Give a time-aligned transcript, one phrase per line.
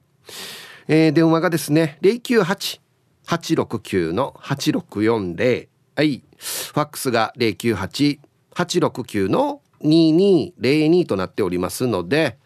[0.87, 6.23] えー、電話がですね098-869の8640はい。
[6.37, 12.37] ファックスが098-869の2202となっておりますので、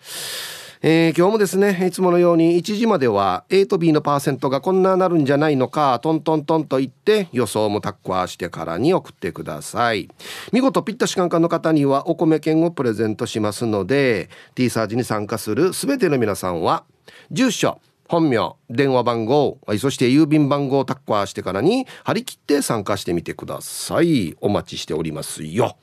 [0.89, 10.09] えー、今日もですねいつものように1時までは A と B のパーセントがこんななるんじゃないのかトントントンと言って予想もタッコアしてからに送ってください。
[10.53, 16.85] 見事ピッタシカンカの方にはお米券をプレゼントしますので T サージに参加する全ての皆さんは
[17.33, 24.37] 住所本名電話番号そして郵便番号をタッコアしてからに張り切って参加してみてください。
[24.41, 25.77] お待ちしておりますよ。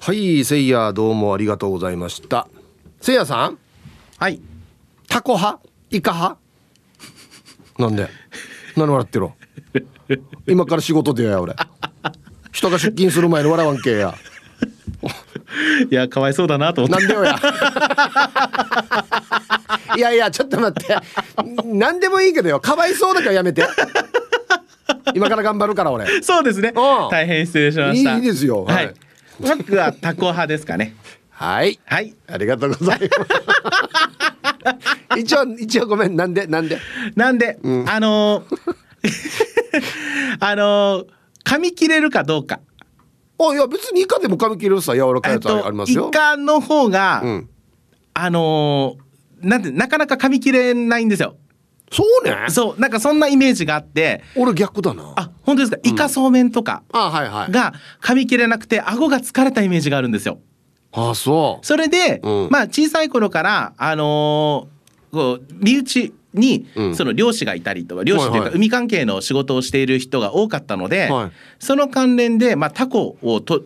[0.00, 2.46] はいせいやどうもありがとうございました。
[3.04, 3.58] せいやさん？
[4.16, 4.40] はい。
[5.10, 5.60] タコ派？
[5.90, 6.38] イカ派？
[7.78, 8.08] なんで？
[8.78, 9.34] 何笑ってろ
[10.46, 11.54] 今から仕事でや俺。
[12.50, 14.14] 人が出勤する前に笑わんけや。
[15.90, 17.06] いやかわいそうだなと思って。
[17.06, 17.38] なんでよや。
[19.98, 20.96] いやいやちょっと待って。
[21.62, 22.58] 何でもいいけどよ。
[22.58, 23.66] かわいそうだからやめて。
[25.14, 26.22] 今から頑張るから俺。
[26.22, 26.72] そうですね。
[26.72, 28.16] 大変失礼しました。
[28.16, 28.64] いいですよ。
[28.64, 28.94] はい、はい。
[29.58, 30.96] 僕はタコ派ですかね。
[31.34, 31.78] はい。
[31.84, 32.14] はい。
[32.28, 33.10] ありがとうございます。
[35.18, 36.78] 一応、一応ごめん、なんで、なんで？
[37.16, 38.56] なんで、うん、あのー、
[40.40, 41.06] あのー、
[41.44, 42.60] 噛み切れるかどうか。
[43.38, 46.08] あ、いや、別にイカでも噛み切れるさ、柔らかいやつありますよ。
[46.08, 47.48] イカの方が、うん、
[48.14, 51.36] あのー、なんて、なかなか噛み切れないんですよ。
[51.92, 60.40] そうねそうなんかそんなイメージがあって俺逆だなあ本当ですか、イカそうめんとかあはいはいが噛み切れなくて顎が疲れたイメージがあるんですよ
[60.94, 66.66] あそうそれで、うん、まあ小さい頃からあのー、こう身内に、
[66.96, 73.62] その漁師がいたりとか漁師というか海関係の仕事をしている人が多かったので、はい、その関連で、まあ、タコをと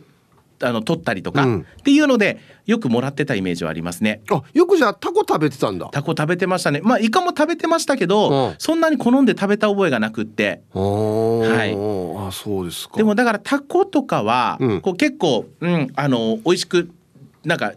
[0.61, 4.21] あの取ったりとか、っていうのでよくもらってたイメージはありますね。
[4.31, 5.89] あよくじゃあタコ食べてたんだ。
[5.93, 6.81] タコ食べてましたね。
[6.83, 10.63] まあイカも食べてましたけど、うん、そんなに好んで食べた覚えがなくって。
[10.75, 11.73] はい。
[12.29, 12.97] あそうですか。
[12.97, 16.91] でもだからタコとかは、うん、こう結構、うん、あの美味しく
[17.49, 17.73] なんか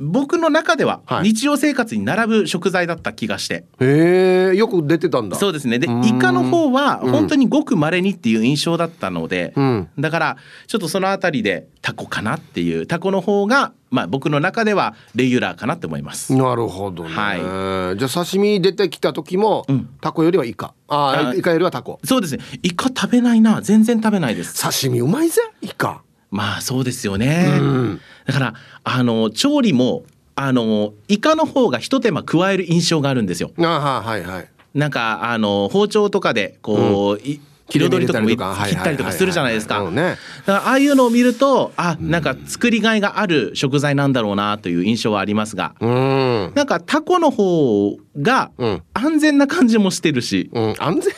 [0.00, 5.36] 僕の中では日常生活に並ぶ食材だった気がして、はい、へえよく出てたんだ。
[5.36, 5.78] そうですね。
[5.78, 10.36] でイカの方は本当にごく稀にっていう印象だったので、うん、だから
[10.66, 16.34] ちょっとその辺りでタコかなっていうタコの方がまあ僕の中ではレギュラーかなって思います。
[16.34, 22.00] なるほどね、はい、じゃあ刺身出てきた時も、うん、タコよりはイカああイカよりはタコ。
[22.02, 22.42] そうですね。
[22.64, 23.62] イカ食べないな。
[23.62, 24.60] 全然食べないです。
[24.60, 26.02] 刺身うまいぜイカ
[26.34, 28.00] まあそうですよね、うん。
[28.26, 30.02] だからあの調理も
[30.34, 33.52] あのイカの方が一手間加える印象があるんですよ。
[33.58, 34.48] あはいはい。
[34.74, 37.40] なんかあの包丁とかでこう、うん。
[37.66, 39.82] 彩りとかも切ったりとかするじゃないですか。
[39.82, 48.50] だからああいうのを見るとあなんか作りがいがある食材なんだろうなという印象はありますが、うん、なんかタコの方が
[48.92, 51.14] 安全な感じもしてるし、うん、安全？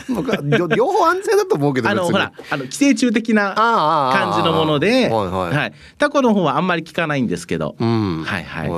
[0.14, 8.68] 僕は両方安全だと思うけどあのほらあの寄生虫的な感じのもので、はいはい、タコの方はあんまり効かないんですけど、うん、はいはい。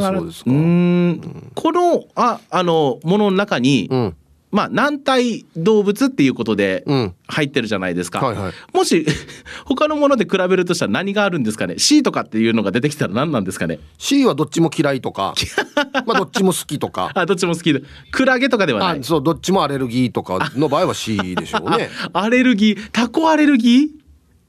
[0.00, 4.16] だからうんこのああのものの中に、うん
[4.50, 6.84] まあ軟体動物っていうことで
[7.28, 9.06] 入ってるじゃないですか、うんはいはい、もし
[9.64, 15.34] 他のもので比べるとしたら何があるんですかね？C とかっていうのが出てきたら何なんですかね？C はどっちも嫌いとか。
[16.06, 17.10] まあどっちも好きとか。
[17.14, 17.72] あどっちも好き。
[17.72, 19.04] でクラゲとかではない。
[19.04, 21.90] そうどっちもアレルギーとかの場合は C でしょうね。
[22.12, 22.90] アレルギー？
[22.92, 23.88] タコアレルギー？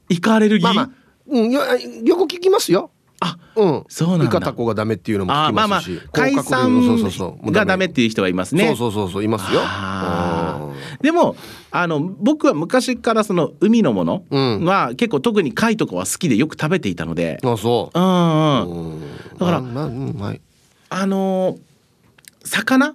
[0.08, 1.02] イカアレルギー、まあまあ。
[1.28, 1.60] うん、よ
[2.04, 2.90] よく聞きますよ
[3.24, 4.24] あ、うん、そうなんだ。
[4.24, 8.74] イカタコがダメっていうのも聞きますし、まあまあ海産がダメっていう人はいますね。
[8.76, 9.60] そうそうそういますよ。
[11.00, 11.36] でも
[11.70, 17.38] あの僕は昔からその海のものは、結構特に貝とかは好きでよく食べていたので。
[17.44, 17.98] あそう。
[17.98, 19.00] うんうん。
[19.38, 20.40] だから、まあ、うんはい、
[20.90, 21.58] あの
[22.44, 22.94] 魚、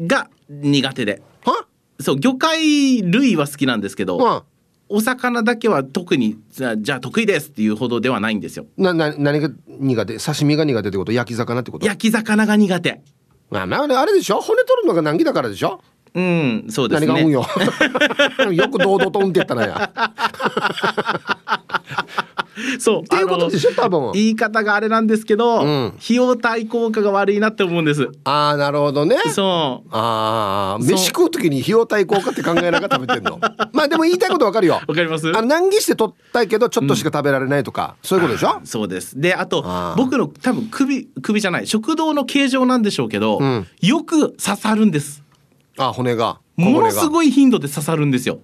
[0.00, 1.22] が苦手で。
[1.44, 1.66] は？
[2.00, 4.44] そう魚介類は好きなんですけど。
[4.88, 8.66] お魚だけは特にじゃあ得意ですっていうほどではないんですよ。
[8.76, 11.12] なな何が苦手刺身が苦手ってこと？
[11.12, 11.86] 焼き魚ってこと？
[11.86, 13.00] 焼き魚が苦手。
[13.50, 14.40] まあまああれでしょ？
[14.40, 15.80] 骨取るのが難儀だからでしょ？
[16.14, 17.06] うんそうですね。
[17.08, 17.44] 何が運よ。
[18.54, 19.92] よく堂々と運って言ったなや
[22.80, 24.12] そうっていうことでしょ多分。
[24.12, 25.86] 言い方があれなんですけど、うん。
[26.02, 28.08] 費用対効果が悪いなって思うんです。
[28.24, 29.16] ああなるほどね。
[29.32, 29.88] そう。
[29.90, 33.38] ああ飯食う時に費用対効果って考えながら食べてんの？
[33.72, 34.80] まあでも言いたいことわかるよ。
[34.86, 35.28] わかります？
[35.28, 38.60] あの難儀して取ったいけどちょっとしか食べられないとか、そういうことでしょ？
[38.64, 39.20] そうです。
[39.20, 39.64] であと
[39.96, 43.66] 僕の多分首首じゃない食道の形状なんでしょうけど、ん。
[43.82, 45.22] よく刺さるんです。
[45.78, 46.38] あ骨が。
[46.56, 48.38] ものすいごい頻度で刺さるんですよ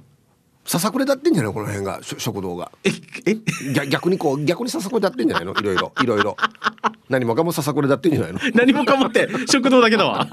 [0.64, 2.70] ささくれだってんじゃないこの辺が食道が。
[2.84, 2.90] え
[3.26, 3.36] え？
[3.74, 5.52] 逆逆にこう逆にささくれだってんじゃないの？
[5.52, 6.36] いろいろいろいろ
[7.08, 8.38] 何もかもささくれだってんじゃないの？
[8.54, 10.28] 何もかもって食道だけだわ。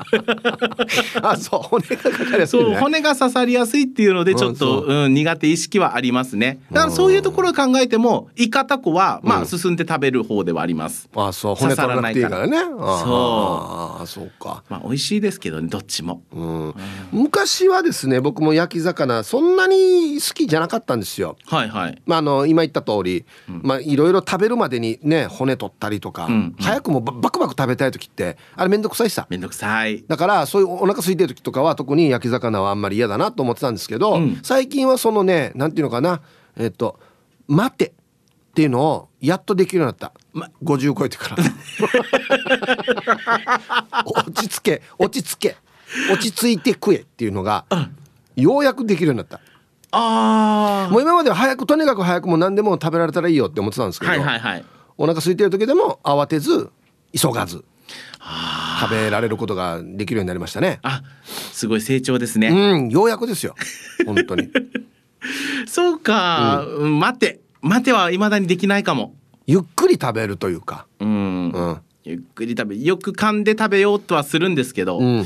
[1.24, 4.94] あそう骨がかかりやすい、ね、そう骨が刺さりやすいっていうのでちょっと、う。
[4.94, 6.60] んうん、苦手意識はありますね。
[6.72, 9.42] だからそういうところを考えてもイカタコはまうん。
[9.44, 12.58] あ進んで食べる方ではあります、あそう骨取らなくていいからね。
[12.80, 14.64] ああそうか。
[14.70, 16.22] まあ美味しいですけどねどっちも。
[16.34, 16.74] うん。
[17.12, 21.38] 昔はですね僕も焼き魚そんなに好きじゃなかったんですよ。
[21.46, 22.02] はいはい。
[22.06, 26.56] まあ、あの今言った通り、まあいろいろ食べるまでにね骨取ったりとか、んうん。
[26.60, 29.28] 早くもババクバク食べたい時ってあれめんどくさいさ。
[29.30, 30.04] めんどくさい。
[30.08, 34.40] だからそういうお腹空いてる時とかは特に焼き魚はあんまり嫌だなと思ってたんですけど、うん。
[34.44, 36.22] 最近はそのねなんていうのかな
[36.58, 37.00] えっと
[37.48, 37.94] 「待て」
[38.50, 41.38] っていうのをやっとできるようになった、ま50超えてから。
[44.06, 45.56] 落ち着け落ち着け
[46.12, 47.66] 落ち着いて食えっていうのが
[48.36, 49.40] ようやくできるようになった
[49.92, 54.66] あもう今までは早くとにかく早くもう何でも食べられたらいいよって思ってたんですけど、はいはいはい
[55.02, 56.70] お腹空いてる時でも慌てず
[57.18, 57.64] 急がず
[58.82, 60.80] 食べられることができるようになりましたね。
[60.84, 61.04] あ
[61.54, 63.56] すごい成長ですね、うん、ようやくですよ。
[64.06, 64.50] 本当に。
[65.68, 69.16] そうか、うん待て待ては未だにできないかも
[69.48, 70.86] ゆっくり食べるというか。
[71.00, 71.78] うん、うん。
[72.04, 75.26] ゆっくり食べよく噛んで食べようとはするんですけど、うん。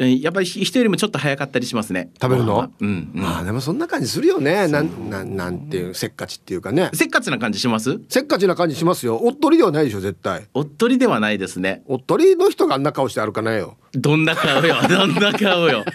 [0.00, 2.10] うんやっぱり人よりもちょっと早かったりしますね。
[2.20, 2.72] 食べるの？
[2.80, 4.66] うん、うん、まあでもそんな感じするよね。
[4.66, 6.88] なん、なん、なんていう、せっかちっていうかね。
[6.94, 8.00] せっかちな感じします？
[8.08, 9.20] せっかちな感じしますよ。
[9.22, 10.48] おっとりではないでしょ、絶対。
[10.54, 11.82] おっとりではないですね。
[11.86, 13.76] おっとりの人があんな顔して歩かないよ。
[13.92, 14.76] どんな顔よ。
[14.88, 15.84] どんな顔よ。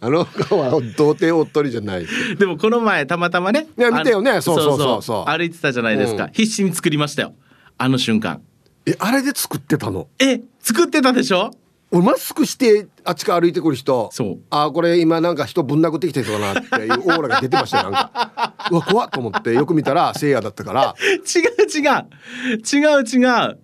[0.00, 2.06] あの顔は童貞おっとりじゃない。
[2.36, 4.40] でもこの前たまたまねいや見てよね。
[4.40, 4.56] そう。
[4.60, 5.30] そうそうそう。
[5.30, 6.30] 歩いてたじゃないですか、うん。
[6.32, 7.32] 必死に作りましたよ。
[7.78, 8.42] あの瞬間。
[8.86, 10.08] え、あれで作ってたの？
[10.18, 11.52] え作ってたでしょ？
[11.92, 14.38] 俺マスクしてあっちから歩いてくる人そう。
[14.50, 18.54] あーこれ今なんか人ぶん殴ってきてる人だなっていう オーラが出てましたよなんか。
[18.70, 20.94] うわ怖っと思ってよく見たらせいやだったから。
[21.02, 21.10] 違
[21.62, 22.56] う違う。
[22.56, 23.58] 違う違う。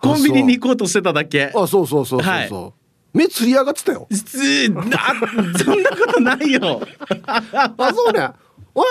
[0.00, 1.46] コンビニに行こうとしてただけ。
[1.46, 1.68] あそう。
[1.68, 2.72] そうそうそうそう、はい。
[3.16, 4.08] 目つり上がってたよ。
[4.10, 6.82] そんなことないよ。
[7.26, 8.28] あそうね。
[8.74, 8.86] おい。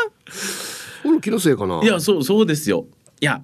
[1.05, 1.81] 俺気のせいかな。
[1.83, 2.85] いやそうそうですよ。
[3.19, 3.41] いや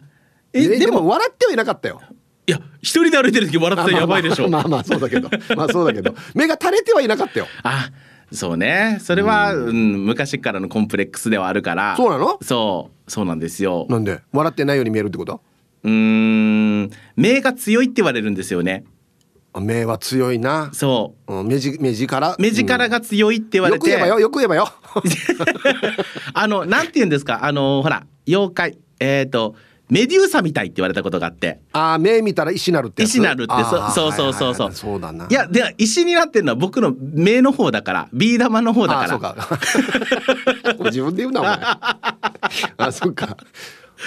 [0.53, 2.01] えでも笑ってはいなかったよ
[2.51, 4.47] いや一人で歩いてる時笑ってたらやばいでしょ。
[4.47, 5.29] あまあまあそうだけど。
[5.55, 6.13] まあそうだけど。
[6.35, 7.47] 目が垂れてはいなかったよ。
[7.63, 7.89] あ
[8.33, 8.97] そうね。
[9.01, 11.95] それは、うん、昔からのコンプレックスではあるから。
[11.95, 12.37] そうなの？
[12.41, 13.11] そう。
[13.11, 13.85] そうなんですよ。
[13.89, 14.19] なんで？
[14.33, 15.41] 笑ってないように見えるってこと？
[15.83, 16.89] うーん。
[17.15, 18.83] 目が強いって言われるんですよね。
[19.53, 21.43] あ目は強いな、そう。
[21.43, 22.31] ん、目じ目力？
[22.31, 24.19] う目力が強いって言われて、よく言えばよ。
[24.19, 24.67] よく言えばよ。
[26.33, 27.45] あのなんて言うんですか？
[27.45, 28.77] あのほら妖怪。
[28.99, 29.55] えっ、と
[29.91, 31.59] メデューサみたいって言われたことがあって。
[31.73, 34.55] あー目見たら石なるって石なるってそあーそうそうそうそう。
[34.55, 35.27] はいはいはいそうだな。
[35.29, 39.35] いやで石になってるのは僕の目の方だからビー玉の方だあから。
[39.35, 40.83] ーそうか。
[40.89, 41.59] 自分で言うなお前。
[42.77, 43.35] あそっか。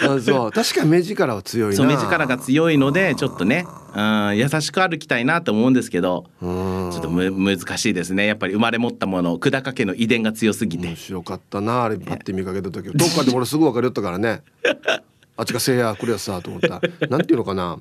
[0.09, 0.51] あそう。
[0.53, 1.77] 確かに目力は強いな。
[1.77, 6.91] そう目力が強いのでちょっとね、うん、優しく歩きたいなと思うんですけどうん。
[6.93, 8.25] ちょっとむ難しいですね。
[8.27, 10.87] やっぱり生まれ持ったもの久高家の遺伝が強すぎて。
[10.89, 12.89] 面白かったなあれパッて見かけた時。
[12.89, 14.41] どっかで俺すぐ分かるよったからね
[15.37, 16.81] あっちがせいや来るやつさと思った。
[17.09, 17.79] なんていうのかな。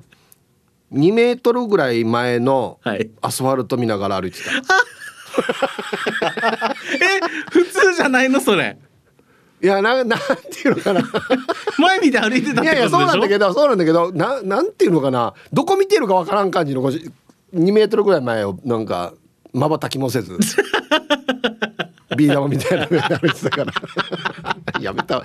[0.92, 3.10] 2メートルぐらい前のはい。
[3.22, 4.50] アスファルト見ながら歩いてた。
[6.94, 7.20] え
[7.50, 8.40] 普通じゃないの？
[8.40, 8.76] それ。
[9.62, 10.18] いやななん
[10.50, 11.02] ていうのかな。
[11.78, 12.64] 前見て歩いてたってことでしょ？
[12.64, 15.32] いやいやそうなんだけどそうなんだけどななんていうのかな。
[15.52, 19.14] どこ見てるかわからん感じの2メートルぐらい前をなんか
[19.52, 20.36] まばたきもせず。
[22.16, 23.72] ビー玉みたいなの歩いてたから。
[24.80, 25.24] やめたわ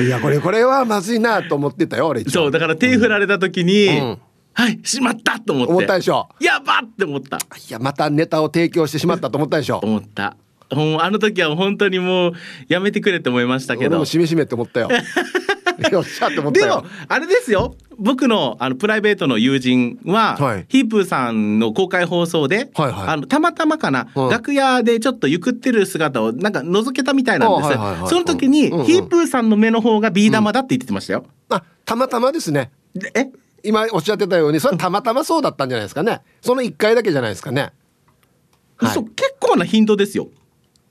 [0.00, 4.18] いやこれこれはまずいなと思ってたよ俺そうだから手振られた時に、うん。
[4.54, 5.72] はいしまったと思って。
[5.72, 6.28] 思ったでしょ。
[6.40, 7.38] やばって思った。
[7.38, 9.78] いやまたネタを提供してしまったと思ったでしょ。
[9.82, 10.36] 思った。
[10.70, 12.32] あの時は本当にもう
[12.68, 13.90] やめてくれって思いましたけど。
[13.90, 14.88] 俺もしめしめって思ったよ
[15.90, 16.82] よっしゃって思ったよ。
[16.82, 17.74] でもあれですよ。
[17.98, 20.66] 僕のあのプライベートの友人は、はい。
[20.68, 23.08] ヒープーさんの公開放送で、はいはい。
[23.08, 28.10] あのたまたまかな、うん楽屋でちょっとゆくってる姿をなんか覗けたみたいなんです、あはいはいはい。
[28.10, 28.84] その時に、うんうん。
[28.86, 32.70] ヒープーさんの目の方がビー玉だって言ってましたよ、あたまたまですね。
[32.94, 33.30] でえ？
[33.64, 36.20] 今おっしゃってたようにそれはたまたまそうだったんじゃないですかね。
[36.40, 37.72] その1回だけじゃないですかね。
[38.76, 40.28] はい、結構な頻度ですよ。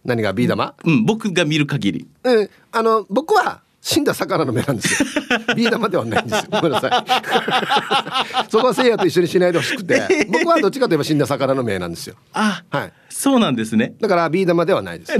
[0.06, 0.74] 何がビー玉？
[0.86, 2.08] うん僕が見る限り。
[2.24, 5.10] うんあの僕は死んだ魚の目なんですよ。
[5.56, 6.46] ビー玉ではないんですよ。
[6.52, 8.52] ごめんなさい。
[8.52, 12.16] そこはせいやと一緒にしないでほしくて、僕はどっちかといえば死んだ魚の目なんですよ。
[12.34, 12.94] あ、はい。
[13.10, 13.96] そうなんですね。
[14.00, 15.14] だからビー玉ではないです。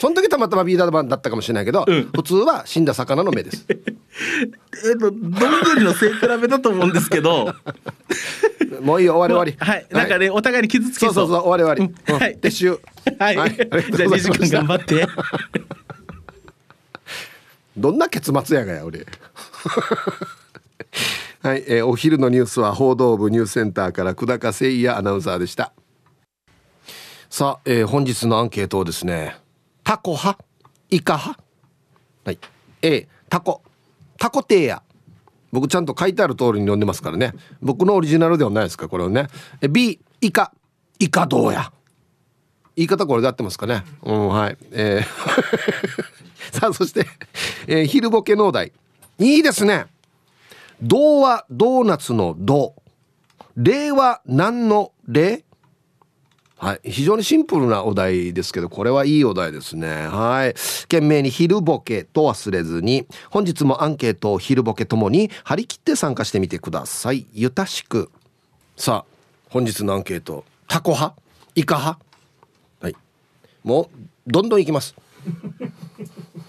[0.00, 3.66] その時たまたまビー玉だったかもしれないけど、うん、普通は死んだ魚の目です。
[3.68, 3.74] え
[4.94, 7.54] っとどんぐりの背比べだと思うんですけど。
[8.82, 9.72] もういいよ終わり終わり。
[9.72, 9.86] はい。
[9.90, 11.14] なんかね、お互いに傷つけそう。
[11.14, 12.14] そうそうそう終わり終わり。
[12.14, 12.38] うん、はい。
[12.40, 12.80] 撤収。
[13.18, 13.36] はい。
[13.36, 15.06] はい、じゃあ2時間頑張って。
[17.76, 19.06] どんな結末やがや俺。
[21.42, 25.72] はい、えー、お昼のニュースは報道部ニュースセンターから久高誠也アナウンサーでした。
[27.30, 29.36] さあ、えー、本日のアンケートをですね
[29.84, 30.44] タコ派
[30.90, 31.42] イカ派。
[32.24, 32.38] はい
[32.82, 33.62] A タコ
[34.18, 34.82] タコテーヤ。
[35.52, 37.32] 僕ちゃんと書いてある通りに読んでますからね。
[37.62, 39.28] 僕のオリジナルではないですかこれをね。
[39.68, 40.52] B イカ。
[40.98, 41.72] イカどうや。
[42.76, 43.84] 言い方これで合ってますかね。
[44.02, 44.56] うんはい。
[44.72, 46.20] えー
[46.52, 47.06] さあそして、
[47.66, 48.72] えー、昼ボケ農大
[49.18, 49.86] いいですね
[50.82, 52.74] 童話ドーナツの童
[53.56, 55.44] 令は何の例？
[56.56, 56.90] はい。
[56.90, 60.06] 非常にシンプルなお題ですけど、これはいいお題ですね。
[60.06, 60.54] はい。
[60.82, 67.26] 懸命に昼ボケと忘れずに、本日もアンケートを昼ボケともに張り切って参加してみてください。
[67.32, 68.10] ゆたしく。
[68.76, 69.14] さあ、
[69.48, 71.20] 本日のアンケート、タコ派？
[71.54, 72.04] イカ派？
[72.80, 72.96] はい。
[73.64, 74.94] もう、どんどんいきます。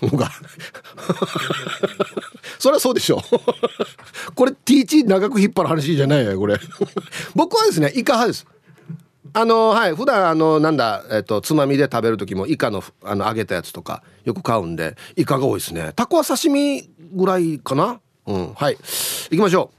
[0.08, 0.32] が。
[2.60, 3.22] そりゃそうでしょ。
[4.36, 6.58] これ T1 長く引っ張る話じゃないよこれ。
[7.36, 8.46] 僕はですねイカ派です。
[9.34, 15.94] あのはい普段あのなんだえっとつまみで食べる時もイカのあの揚げたやつとかよく買うんでイカが多いですね。
[15.96, 18.02] タコは刺身ぐらいかな？
[18.28, 18.78] うんはい。
[19.30, 19.72] 行きましょ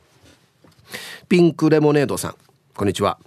[1.25, 1.27] う。
[1.29, 2.35] ピンクレモネードさん
[2.75, 3.19] こんにちは。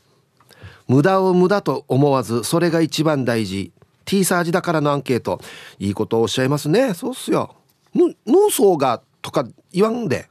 [0.88, 3.72] 無駄を無駄と思わずそれが一番大事。
[4.06, 5.40] T サージだからのアンケート。
[5.80, 6.94] いいことをおっしゃいますね。
[6.94, 7.56] そうっすよ。
[7.94, 10.30] 脳層がとか言わんで。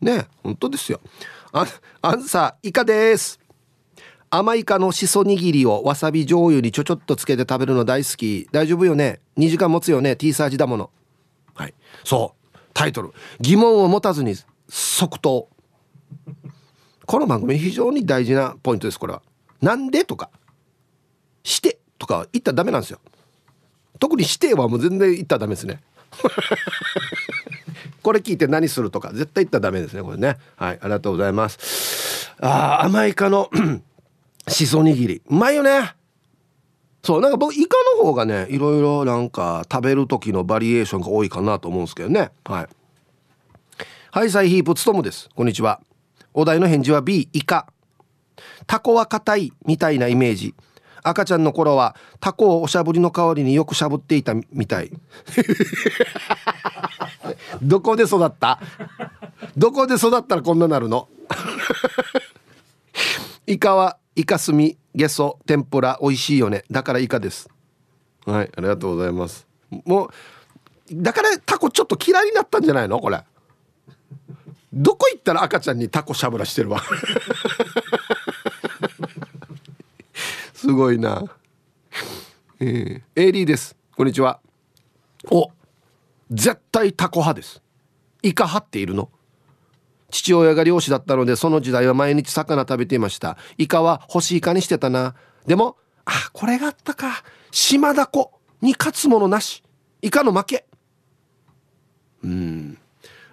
[0.00, 0.26] ね。
[0.42, 1.00] 本当ですよ。
[1.52, 1.66] あ
[2.02, 3.38] アンサーイカです。
[4.30, 8.48] 甘イカのしそ握りをわさび醤油にちょちょっとつけて食べるの大好き。
[8.50, 9.20] 大丈夫よね。
[9.38, 10.16] 2時間持つよね。
[10.16, 10.90] T サージだもの。
[11.54, 11.74] はい。
[12.02, 12.58] そう。
[12.72, 13.12] タイトル。
[13.40, 14.34] 疑問を持たずに
[14.68, 15.48] 即答。
[17.06, 19.22] この番組非常に大事なポイントですこれは。
[19.62, 20.30] なんでとか。
[21.44, 21.78] して。
[21.98, 22.98] とか言ったらダメなんですよ。
[23.98, 25.82] 特に指定はもう全然言ったらダメですね。
[28.02, 30.36] これ聞いて何するとか絶対言ったらダメですねこれね。
[30.56, 32.32] はいありがとうございます。
[32.40, 33.50] あ甘いかの
[34.48, 35.22] しそ握り。
[35.26, 35.94] うまいよね。
[37.02, 42.30] そうなんか僕イカの方がねいろいろなんか食べる時のバリエーションが多いかなと思うんですけどね。
[42.44, 42.68] はい。
[44.10, 45.28] はいサイヒープつとむです。
[45.34, 45.80] こんにちは。
[46.32, 47.66] お題の返事は B イカ。
[48.66, 50.54] タコは硬いみたいなイメージ。
[51.04, 54.90] 赤ちゃんの頃はタコをおしゃぶりの代わりによくしゃぶっていたみたい。
[57.62, 58.60] どこで育った？
[59.56, 61.08] どこで育ったらこんななるの？
[63.46, 66.64] イカはイカスミゲソ天ぷら美味しいよね。
[66.70, 67.48] だからイカです。
[68.26, 69.46] はいありがとうございます。
[69.84, 70.10] もう
[70.92, 72.98] だからタコちょっと嫌いになったんじゃないの？
[73.00, 73.22] これ。
[74.72, 76.82] どこ行ったら赤ちゃんにタコしゃぶらしてるわ？
[80.64, 81.22] すごいな。
[82.58, 83.76] えー、エイリーです。
[83.94, 84.40] こんにちは。
[85.30, 85.50] お、
[86.30, 87.60] 絶対タコ派です。
[88.22, 89.10] イカ派っているの
[90.08, 95.14] 父親が漁師だったのでその時代は毎日魚食べていましたイカは干しイカにしてたな
[95.46, 99.62] でもあこれがあったか島ダコに勝つものなし
[100.00, 100.66] イカの負け
[102.22, 102.78] うん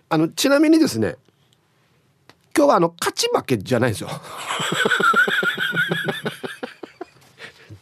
[0.09, 1.15] あのちなみにですね
[2.53, 4.09] 今日はあの勝ち負けじゃないんですよ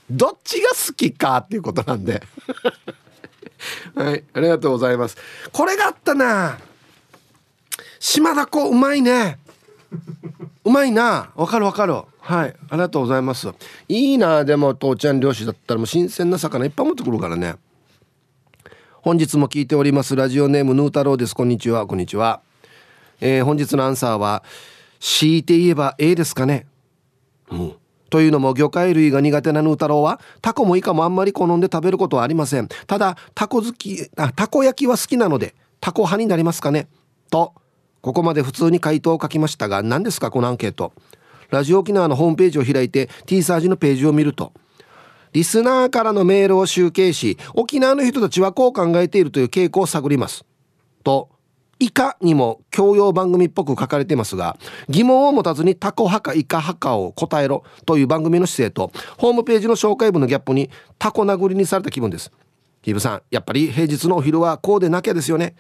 [0.10, 2.24] どっちが好きかっていうことなんで。
[3.96, 5.18] はいありがとうございます。
[5.52, 6.58] これがあったな。
[8.00, 9.38] 島田子うまいね。
[10.64, 11.32] うまいな。
[11.36, 11.94] わかるわかる。
[11.94, 13.50] はいありがとうございます。
[13.88, 17.56] いいなでも父ちゃん漁師だったらもう新鮮な魚いっぱい持ってくるからね。
[19.02, 20.16] 本日も聞いております。
[20.16, 21.36] ラジオネームヌー太郎です。
[21.36, 21.88] こんにちは。
[21.88, 22.42] こんにちは、
[23.22, 24.44] えー、本日のアンサーは
[25.00, 26.68] 強いて言えば A ですかね。
[27.52, 27.74] うん。
[28.10, 32.68] というのも魚介類が苦手なヌー太郎はタコもイカもあんまり好んで食べることはありません。
[32.88, 36.88] ただタコ好きあタコ焼きは好きなのでタコ派になりますかね。
[37.30, 37.54] と
[38.02, 40.94] ここまで普通に回答を書きましたが何ですかこのアンケート。
[41.50, 44.54] ラジオ沖縄のホームページを開いて T サージのページを見ると
[45.34, 50.46] リスナーからのメールを集計し沖縄の人たちはこう考えているという傾向を探ります。
[51.04, 51.30] と
[51.80, 54.58] イカにも教養番組っぽく書かれていますが
[54.90, 62.32] 疑問を持たずにタコ派かイカ派かを答えろという番組の姿勢とホームページの紹介文のギャップにタコ殴りにされた気分です。
[62.82, 65.56] ヒブさんやっぱり平日のお昼はこうでなきゃですよね。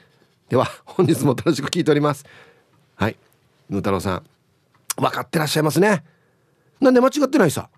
[0.49, 2.25] では本日も楽しく聞いております。
[2.95, 3.17] はい。
[3.69, 4.23] ヌー太郎さん
[4.97, 6.03] 分かってらっしゃいますね。
[6.81, 7.69] なんで間違ってないさ。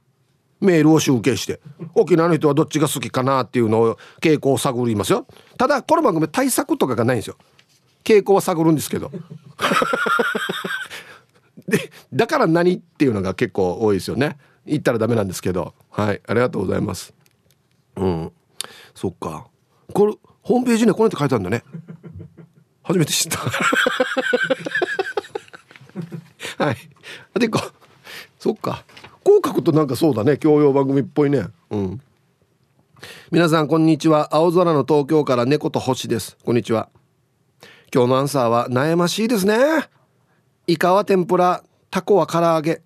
[0.62, 1.60] メールを集計して
[1.96, 5.26] 沖縄の人はどっちが好きかなっていうのを傾向を探りますよ。
[5.58, 7.36] ただこの番組対策とかがないんですよ。
[8.04, 9.12] 傾向は探るんですけど。
[11.68, 14.38] でだから何っていうのが結構多いですよね。
[14.66, 15.74] 言ったらダメなんですけど。
[15.90, 16.22] はい。
[16.28, 17.14] ありがとうございます。
[17.96, 18.32] うん。
[18.94, 19.48] そっか。
[19.94, 21.64] これホームページにこうやって書いてあるんだね。
[22.84, 23.40] 初めて知った。
[26.66, 26.78] はい。
[27.40, 27.62] でこ
[28.40, 28.84] そっか。
[29.24, 30.38] こう書くとなんかそうだね。
[30.38, 31.48] 教養番組っぽいね。
[31.70, 32.02] うん。
[33.32, 34.30] 皆さんこんにちは。
[34.36, 36.38] 青空の東京から猫と星です。
[36.44, 36.90] こんにちは。
[37.94, 39.58] 今日のアンサーは悩ましいですね。
[40.66, 42.82] イカは天ぷらタコは唐揚げ。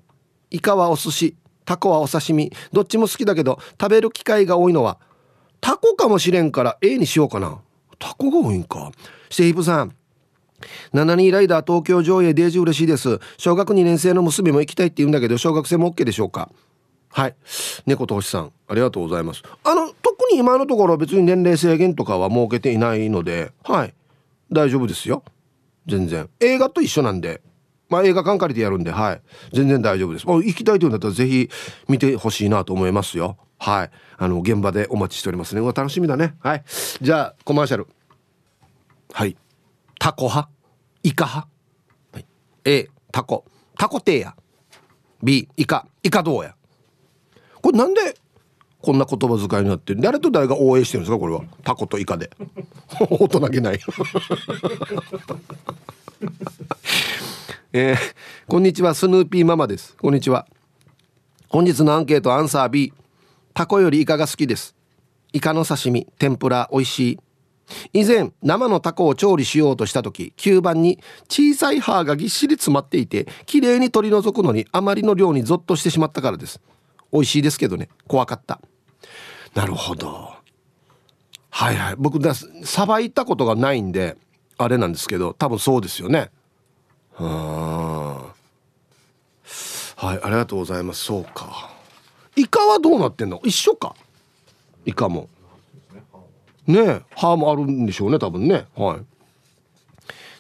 [0.50, 2.52] イカはお寿司タコはお刺身。
[2.74, 4.98] どっちも好きだけど食べる機会が多いのは
[5.62, 7.60] タコかもしれんから A にしようかな。
[8.00, 8.92] タコが多いんか。
[9.30, 9.96] シェイプさん。
[10.96, 13.20] 7人ライダー東京上映デージ嬉しいです。
[13.38, 16.50] 小学2年生の娘も行きたいって言うんだけど小学生も OK でしょうか。
[17.10, 17.36] はい。
[17.86, 19.44] 猫と星さんありがとうございます。
[19.64, 23.94] あの特に今のところ別に年齢制限とかは設けていないのではい。
[24.56, 25.24] 大丈夫ですよ。
[25.86, 26.28] 全然。
[26.40, 27.42] 映画と一緒なんで。
[27.90, 29.22] まあ映画館借りてやるんではい。
[29.54, 30.26] 全然大丈夫です。
[30.26, 31.50] もう行きたいというんだったらぜひ
[31.88, 33.38] 見てほしいなと思いますよ。
[33.60, 33.92] はい。
[34.18, 35.62] あの現場でお待ちしておりますね。
[35.62, 36.34] うわ楽しみだね。
[36.40, 36.64] はい。
[37.00, 37.88] じゃあコマーシャル。
[39.14, 39.38] はい。
[40.00, 40.50] タコ派？
[41.04, 41.48] イカ派、
[42.14, 42.26] はい、
[42.66, 43.46] A タコ。
[43.78, 44.36] タコテや
[45.22, 45.88] B イカ。
[46.02, 46.56] イカどうや？
[47.62, 48.18] これなんで
[48.86, 51.18] こんな言葉遣いになって誰と誰が応援してるんですか？
[51.18, 51.42] これは。
[51.64, 52.30] タコとイカで。
[53.10, 53.80] 大人げない。
[57.74, 57.98] えー、
[58.48, 58.94] こんにちは。
[58.94, 59.96] スヌーピーママです。
[60.00, 60.46] こんにちは。
[61.50, 62.94] 本日のアンケートアンサー B
[63.56, 64.76] タコよりイカが好きです。
[65.34, 66.06] イカの刺身。
[66.20, 67.20] 天ぷら美味しい。
[67.92, 76.62] 以前生のタコを調理しようとした時吸盤に小さい歯がぎっしり詰まっていてきれいに取り除くのにあまりの量にゾッとしてしまったからです。
[77.12, 77.90] 美味しいですけどね。
[78.08, 78.62] 怖かった。
[79.54, 80.34] なるほど。
[81.50, 81.96] はいはい。
[81.98, 84.18] 僕ださばいたことがないんで
[84.58, 86.30] あれなんですけど多分そうですよね。
[87.18, 88.34] は
[90.14, 91.04] いありがとうございます。
[91.06, 91.72] そうか。
[92.36, 93.40] イカはどうなってんの？
[93.44, 93.96] 一緒か。
[94.86, 95.30] イカも。
[96.68, 98.66] ね歯もあるんでしょうね多分ね。
[98.76, 99.00] はい。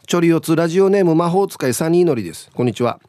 [0.06, 2.52] チョリオツラジオネーム魔法使いサニーのりです。
[2.54, 3.00] こんにちは。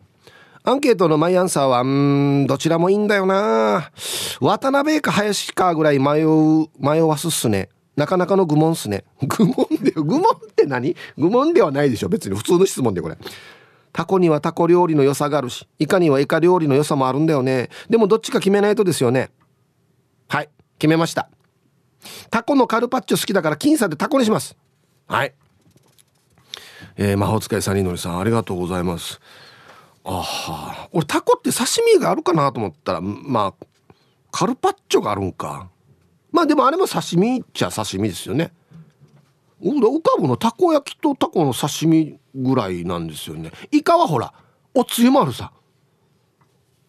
[0.68, 3.92] アンケートのマイアンサーはうんどちらもいいんだよな。
[4.40, 7.68] 渡辺か林かぐらい迷う迷わすっすね。
[7.94, 9.04] なかなかの愚問っすね。
[9.22, 10.96] 愚問で愚問って何？
[11.16, 12.08] 愚問ではないでしょ。
[12.08, 13.16] 別に普通の質問でこれ。
[13.92, 17.70] タコにはタコ料理の良さがあるしイカにはイカ料理の良さもあるんだよね。
[17.88, 19.30] でもどっちか決めないとですよね。
[20.26, 20.48] はい
[20.80, 21.30] 決めました。
[22.28, 24.56] タコのカルパッチョ好きだから僅差でタコにします。
[25.06, 25.32] はい。
[26.96, 29.20] えー、魔法使いサニーのりさんありがとうございます。
[30.06, 30.88] あは。
[30.92, 33.66] 俺タコって刺身があるかなと思ったらまあ
[34.30, 35.68] カルパッチョがあるんか。
[36.30, 38.52] まあでもあれも刺身っちゃ刺身ですよね。
[39.60, 43.50] 浮かぶのたこ焼きとタコの刺身ぐらいなんですよね。
[43.72, 44.32] イカはほら
[44.74, 45.52] おつゆもあるさ。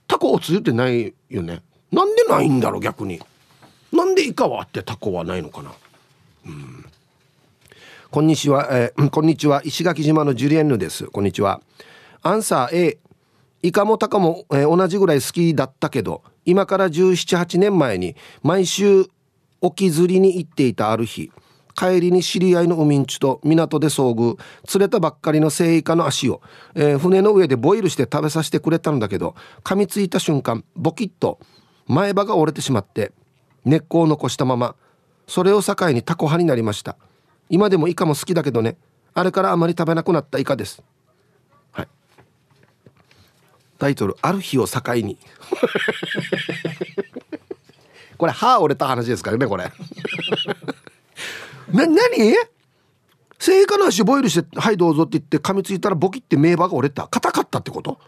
[0.08, 1.64] タコおつゆってないよね。
[1.92, 3.22] なんでないんだろう逆に。
[3.92, 5.72] なんでイカはあってタコはないのかな。
[6.46, 6.86] うん。
[8.12, 9.62] こんにちは、えー、こんにちは。
[9.64, 11.08] 石垣島のジュリエンヌです。
[11.08, 11.62] こんにちは。
[12.22, 12.98] アンサー A
[13.62, 19.06] イカもタカも、えー、同じぐらい好きだったけど今から1718年前に毎週
[19.62, 21.32] 沖釣りに行っていたある日
[21.78, 24.40] 帰りに知り合いの海んちと港で遭遇。
[24.66, 26.42] 釣れたばっかりのセイカの足を、
[26.74, 31.40] えー、船の上でボイルして食べさせてくれたんだけど噛みついた瞬間ボキッと
[31.86, 33.12] 前歯が折れてしまって
[33.64, 34.76] 根っこを残したまま
[35.28, 36.98] それを境にタコ派になりました。
[37.50, 38.78] 今でもイカも好きだけどね。
[39.14, 40.82] あれからあまり食べなくなったイカです。
[43.78, 45.18] タイトル「ある日を境に」
[48.18, 49.72] これ歯折れた話ですからねこれ。
[51.72, 51.98] な何？
[53.40, 57.08] 生果の足ボイルして「はいどうぞ」って言って噛みついたらボキって名馬が折れた。
[57.08, 58.00] 硬かったってこと？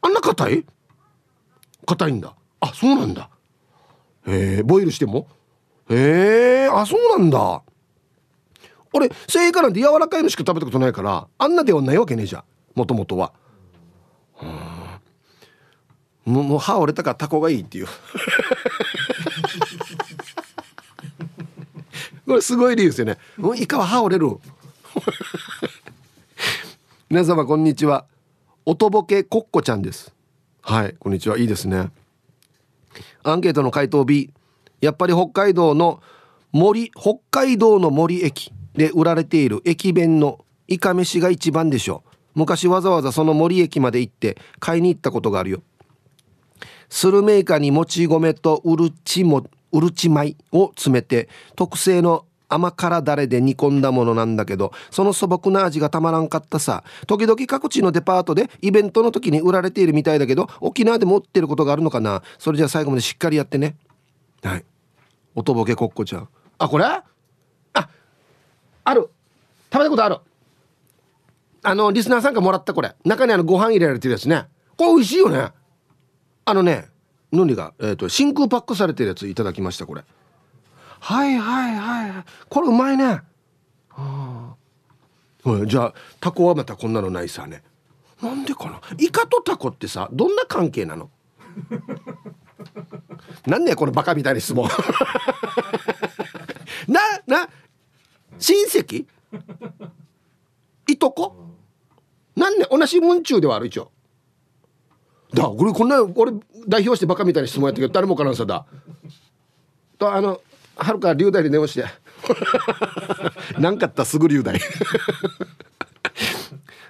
[0.00, 0.64] あんな硬い？
[1.86, 2.34] 硬いんだ。
[2.60, 3.28] あそうなんだ。
[4.26, 5.28] へえボイルしても？
[5.90, 7.62] へえあそうなんだ。
[8.92, 13.32] 俺生果なんて柔らかいのしか食べたことないからあんなではないわけねえじゃんもともとは。
[16.26, 17.86] もうもう歯折れたからタコがいいっていう。
[22.26, 23.16] これすごい理由ですよね。
[23.56, 24.36] イカは歯折れる。
[27.08, 28.04] 皆様こんにちは。
[28.64, 30.12] おとぼけコッコちゃんです。
[30.62, 31.38] はいこんにちは。
[31.38, 31.90] いいですね。
[33.22, 34.32] アンケートの回答 B
[34.80, 36.02] やっぱり北海道の
[36.50, 42.10] 森北海道の森駅で売られている駅弁のイカ飯が一番でしょう。
[42.34, 45.62] 昔わざわざその森駅まで行って買いに行ったことがあるよ。
[46.88, 56.84] スルメイカにもち米とうるちもうるち米を詰めて特製の甘辛だれで煮込んだものなんだけどその素朴な味がたまらんかったさ。
[57.08, 62.22] 時々各地のデパートでイベントの時に売られているみたいだけど沖縄でも売ってることがあるのかな。
[62.38, 63.76] それじゃあ最後までしっかりやってね。
[64.42, 64.64] はい。
[65.34, 66.28] おとぼけこっこちゃん。
[66.58, 66.84] あこれ？
[66.84, 67.04] あ
[68.84, 69.10] ある。
[69.72, 70.18] 食べたことある。
[71.64, 72.94] あのリスナーさんがもらったこれ。
[73.04, 74.44] 中にあのご飯入れられてるやつね。
[74.76, 75.48] これ美味しいよね。
[76.46, 76.88] あのね
[77.32, 80.04] のりが、えーと、真空パックされてるやついただきましたこれ。
[81.00, 83.20] はいはいはいこれうまいね。
[83.90, 84.54] は
[85.44, 87.62] あじゃあタコはまたこんなのないさね。
[88.22, 88.80] なんでかな？
[88.98, 91.10] イカとタコってさどんな関係なの？
[93.46, 94.68] なんねこのバカみたいな質問。
[96.86, 97.48] なな
[98.38, 99.04] 親戚？
[100.86, 101.34] いとこ？
[102.36, 103.90] なんね同じ文中ではある一応。
[105.36, 106.32] だこれこんな俺
[106.66, 108.64] 代表してバカみたいな質問やったけど誰もからんさだ。
[109.98, 110.40] とあの
[110.76, 111.84] はるか龍大に電話して。
[113.60, 114.58] 何かあったすぐ龍大。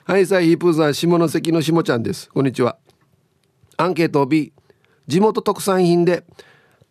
[0.05, 2.31] はいさあヒープーさん下関の下ちゃんです。
[2.31, 2.77] こんにちは。
[3.77, 4.53] アンケート B
[5.09, 6.25] 地元特産品で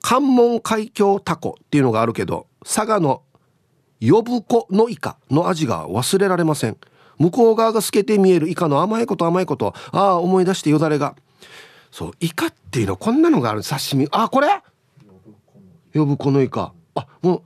[0.02, 3.24] 関門海峡タコっていうのがあるけど佐賀の
[4.02, 6.78] 呼子のイカの味が忘れられません。
[7.18, 11.16] 向こう側が透けて見えるイカの甘いこと甘いことああ思い出してよだれが
[11.96, 13.64] そうイカっていうのこんなのがある。
[13.64, 14.10] 刺身。
[14.12, 14.50] あこれ？
[15.94, 16.74] 呼子のイカ。
[16.94, 17.42] あもう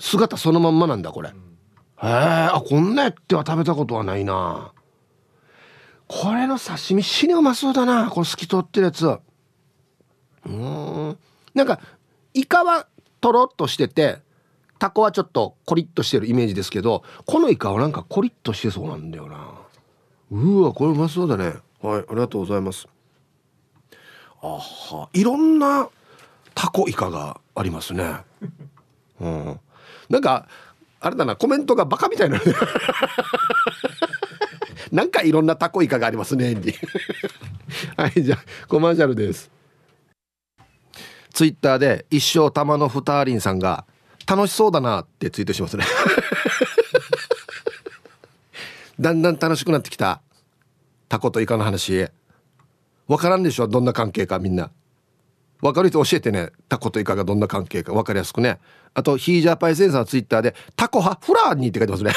[0.00, 1.34] 姿そのまんまなんだこれ、へえ
[2.02, 4.72] あこんなやっては食べたことはないな。
[6.08, 8.10] これの刺身死にうまそうだな。
[8.10, 9.06] これ透き通ってるやつ。
[10.44, 11.16] うん。
[11.54, 11.78] なんか
[12.34, 12.88] イカは
[13.20, 14.18] とろっとしてて
[14.80, 19.52] タコはちょっとコリッとしてるイメージですけどこのイカはなんかコリッとしてそうなんだよな。
[20.32, 21.54] うわこれうまそうだね。
[21.80, 22.88] はいありがとうございます
[24.42, 25.88] あはいろんな
[26.54, 28.16] タコイカがありますね。
[29.20, 29.60] うん。
[30.10, 30.48] なんか
[31.00, 32.40] あれだなコメントがバカみたいな。
[34.90, 36.54] なんかいろんなタコイカがありますね
[37.96, 39.50] はいじゃあコマーシャルです。
[41.32, 43.86] ツイッターで一生玉のふたりんさんが
[44.26, 45.84] 楽しそうだなってツイートしますね。
[49.00, 50.20] だんだん楽しくなってきた
[51.08, 52.08] タコとイカの話
[53.12, 53.68] わからんでしょ？
[53.68, 54.70] どんな関係かみんな。
[55.60, 56.50] わかる人教えてね。
[56.68, 57.92] タコとイカがどんな関係か。
[57.92, 58.58] わかりやすくね。
[58.94, 61.26] あとヒージャーパイセンサーツイッターでタコ派？
[61.26, 62.12] フラーにって書いてますね。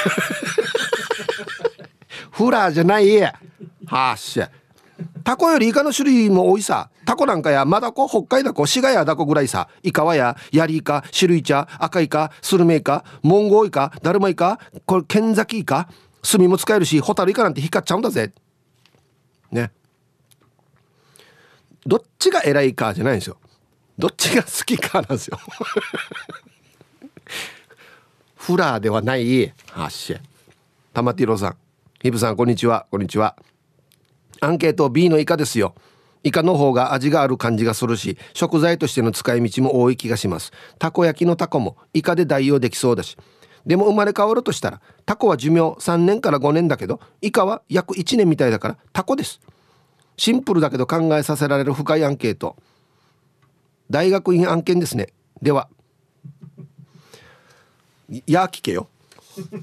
[2.32, 3.34] フラーじゃないは
[4.16, 4.50] っしゃ。
[5.26, 6.90] タコよりイカの種類も多いさ。
[7.06, 9.68] タコなんかやマダコ北海ダコシガヤダコぐらいさ。
[9.84, 15.90] イカはやヤリイカシルイチャ赤イカスルメイカモンゴウイカダルマイカこれケンザキイカ
[16.24, 18.32] 炭も使えるしホタルイカなんて光っちゃうんだぜ。
[19.52, 19.72] ね。
[21.88, 23.38] どっちが偉いかじゃないんですよ。
[23.98, 25.38] どっちが好きかなんですよ。
[28.36, 30.20] フラーではないはっしゃ
[30.94, 31.58] 玉ティロさん。
[32.02, 32.88] ヒブさんこんにちは。
[32.90, 33.36] こんにちは。
[34.42, 35.76] アンケート B のイカですよ。
[36.24, 40.52] イカの方が味がある感じがするし食材としての使い道も多い気がします。
[40.80, 43.16] たこ焼きのタコもイカで代用できそうだし。
[43.66, 49.40] でも生まれ変わるとしたらタコは寿命3年から5年だけどイカは約1年みたいだからタコです。
[50.18, 52.56] シンプルだけど考えさせられる深いアンケート。
[53.90, 55.08] 大学院案件ですね。
[55.42, 55.68] では。
[58.10, 58.88] いや聞けよ。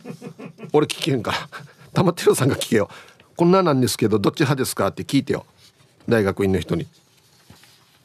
[0.73, 1.49] 俺聞けんから。
[1.93, 2.89] 玉てるさんが聞けよ。
[3.37, 5.47] こんななんですけどどっち派ですかって聞いてよ。
[6.09, 6.87] 大学院の人に。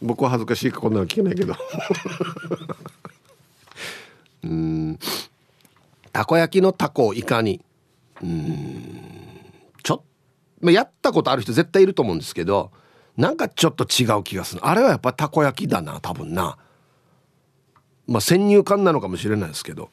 [0.02, 1.56] 僕は恥ずかしいかこんなの聞けないけど。
[4.44, 5.00] うん。
[6.14, 7.62] たこ焼きのタコをいかに。
[8.22, 9.17] うん。
[10.58, 12.72] っとやったことある人絶対いると思うんですけど
[13.16, 14.66] なんかちょっと違う気がする。
[14.66, 16.58] あれはやっぱたこ焼きだな多分な。
[18.08, 19.90] まあ先入観なのかもしれないですけど。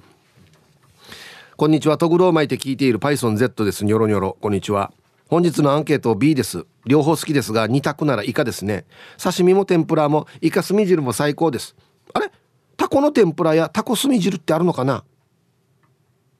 [1.56, 1.96] こんにちは。
[1.96, 3.84] トグロを巻いて聞いている PythonZ です。
[3.84, 4.36] ニョロニョロ。
[4.40, 4.92] こんにちは。
[5.28, 6.66] 本日のアンケート B です。
[6.84, 8.84] 両方好きですが2択ならイカですね。
[9.22, 11.76] 刺身も天ぷらもイカ墨汁も最高です。
[12.12, 12.30] あれ？
[12.76, 15.04] タコの天ぷらやタコ墨汁ってあるのかな？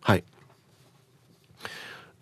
[0.01, 0.25] はい。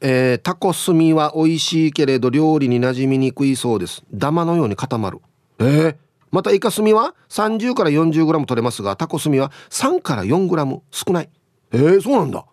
[0.05, 4.03] えー、タコ墨は美味しいけれど料理に馴染みにくいそうです。
[4.13, 5.21] ダマのように固まる。
[5.61, 5.97] えー、
[6.33, 11.31] またイカ墨は30から 40g 取れますがタコ墨は3から 4g 少ない。
[11.71, 12.45] えー、そうなんだ。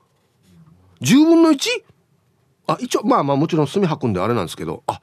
[1.01, 1.57] 10分の 1?
[2.67, 5.01] あ一応まあまあもちろん炭吐くんであれなんですけどあ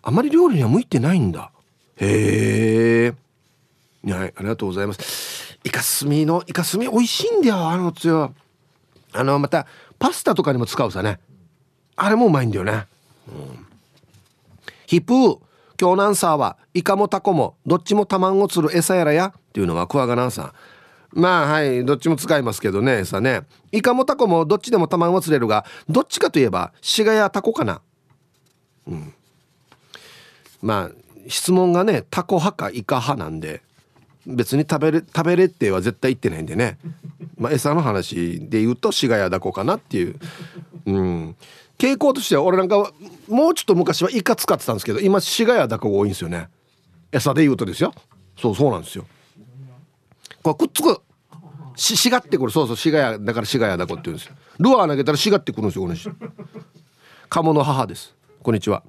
[0.00, 1.52] あまり料理には向いてないんだ。
[1.96, 3.12] へ
[4.06, 5.58] えはいありがとうございます。
[5.62, 8.32] イカスミのイカスミ美味しいんだよあのつよ。
[9.12, 9.66] あのまた
[9.98, 11.20] パスタとかにも使うさね
[11.96, 12.86] あれもうまいんだよね、
[13.28, 13.66] うん、
[14.86, 15.38] ヒプー
[15.80, 20.52] 今日のアンサーはイカもタコもどっちも卵を釣る餌やらやっていうのはクワガナンサー。
[21.12, 23.42] まあはいどっちも使いますけどね餌ね。
[23.72, 27.82] イカもタコもどっちでも卵を釣れるがどっちかといえばシガやタコかな。
[28.86, 29.12] うん。
[30.62, 30.90] まあ
[31.28, 33.62] 質問がねタコ派かイカ派なんで
[34.26, 36.78] 別に食べれ食べれっては絶対言ってないんでね、
[37.36, 40.18] まあ、餌の話で言うとシガやダコかなっていう、
[40.86, 41.36] うん、
[41.82, 42.92] 傾向としては俺なんか
[43.26, 46.48] もうちょっと昔はイカ使ってたんですけど今シガやダコが多いんですよね。
[47.10, 47.92] 餌で言うとですよ。
[48.38, 49.04] そうそうなんですよ。
[50.44, 51.02] これくっつく
[51.74, 52.52] ししがってくる。
[52.52, 54.36] そうそうしがやだからしがやだこって言うんですよ。
[54.60, 56.12] ルアー投げたらしがってくるんですよこの人。
[57.28, 58.14] 鴨の母です。
[58.44, 58.84] こんにちは。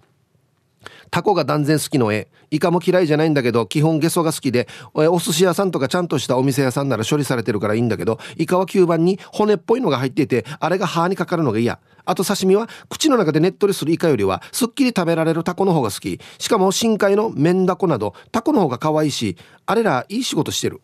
[1.14, 2.28] タコが断然好きの絵。
[2.50, 11.80] イカも嫌いじゃないんだけど基本ゲソが好きでお寿司屋さんとかちゃんとしたお店屋さんなら処理されてるからいいんだけどイカは吸盤に骨っぽいのが入っていてあれが歯にかかるのが嫌。
[12.06, 16.20] あと刺身は口の中でねっとりするイカよりはすっきり食べられるタコの方が好き。
[16.40, 20.82] しかも深海のメンダコなどタコの方が可愛いしあれらいい仕事してる。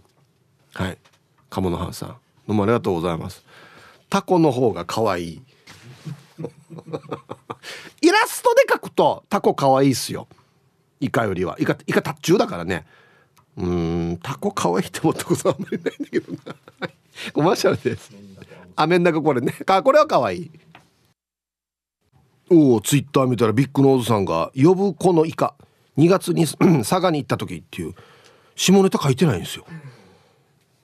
[0.76, 0.98] はい。
[1.50, 2.10] 鴨の母さん。
[2.10, 2.16] ど
[2.50, 3.44] うもありがとうございます。
[4.12, 5.42] タコの方が可愛い。
[8.02, 10.28] イラストで描くとタコ可愛いいっすよ。
[11.00, 11.56] イカよりは。
[11.60, 12.86] イカイカ達中だからね。
[13.58, 16.40] うんタコ可愛いいって思ったことはあんまりないんだけどな。
[17.34, 18.12] コマーシャルです。
[18.76, 19.52] あめん中これね。
[19.52, 20.52] かこれは可愛い。
[22.50, 25.54] おおツイッター見たらビッグノーズさんが「呼ぶ子のイカ」
[25.98, 27.94] 2月に佐賀に行った時っていう。
[28.60, 29.66] 下ネタ書いてないんですよ。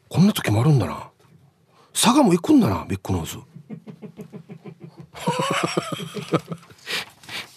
[0.07, 1.09] こんな時もあるんだな。
[1.93, 3.39] 佐賀も行くんだなビッグノーズ。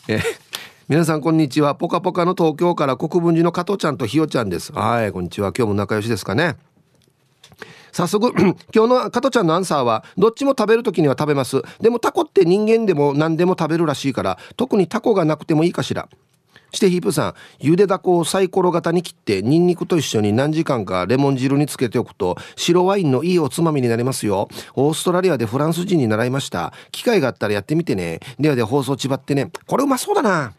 [0.09, 0.23] え
[0.88, 1.75] 皆さんこんにちは。
[1.75, 4.73] ポカポカの東京から国分寺の加藤ちゃんとひよちゃんです。
[4.73, 5.53] はいこんにちは。
[5.55, 6.57] 今日も仲良しですかね。
[7.92, 8.33] 早速
[8.75, 11.61] 今日の加トちゃんのアンサーはどっちも食べる時には食べます。
[11.83, 16.09] でもタコって人間でも何でも食べるらしいから特にタコがなくてもいいかしら。
[16.70, 24.48] してヒープさんゆでだこをサイコロ型に切ってニンニクと一緒に何時間かレモン汁につけておくと白ワインのいいおつまみになりますよ。
[24.74, 26.72] オーストラリアでフランス人に習いました。
[26.90, 28.20] 機会があったらやってみてね。
[28.38, 29.50] ではでは放送ちばってね。
[29.66, 30.52] これうまそうだな。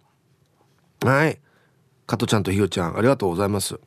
[1.03, 1.39] はい。
[2.07, 3.79] 加トちゃんとひよちゃんありがとうございます。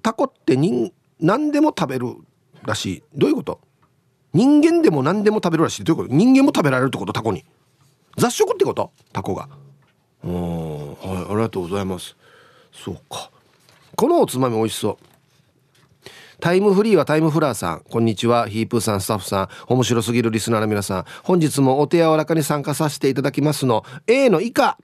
[0.00, 2.14] タコって人何でも食べる
[2.62, 3.02] らしい。
[3.14, 3.60] どういうこと？
[4.32, 5.84] 人間でも何でも食べるらしい。
[5.84, 6.14] どういうこと？
[6.14, 7.12] 人間も食べられるってこと？
[7.12, 7.44] タコに。
[8.16, 8.92] 雑食ってこと？
[9.12, 9.48] タコが。
[10.24, 10.86] うん。
[10.88, 12.16] はいありがとうございます。
[12.72, 13.30] そうか。
[13.96, 14.98] このおつまみ美味しそう。
[16.40, 17.82] タイムフリーはタイムフラーさん。
[17.88, 18.48] こんにちは。
[18.48, 19.48] ヒープーさんスタッフさん。
[19.68, 21.04] 面白すぎるリスナーの皆さん。
[21.22, 23.84] 本日もお手柔らかに参加させていただきますの。
[24.08, 24.76] A のイカ。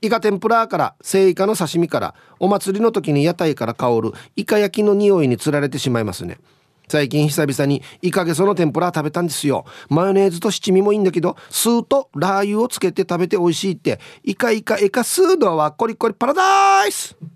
[0.00, 6.38] イカ天ぷらから生イカの刺身からお祭りの時に屋台から香るイカ焼きの匂いにつられてしまいますね。
[6.88, 9.64] 最近久々にイカゲソの天ぷら食べたんですよ。
[9.88, 13.98] マヨネーズと七味もいいんだけど酢とラー油をつけて食べて美味しいって。
[14.22, 17.16] イカイカイカスードはコリコリパラダイス。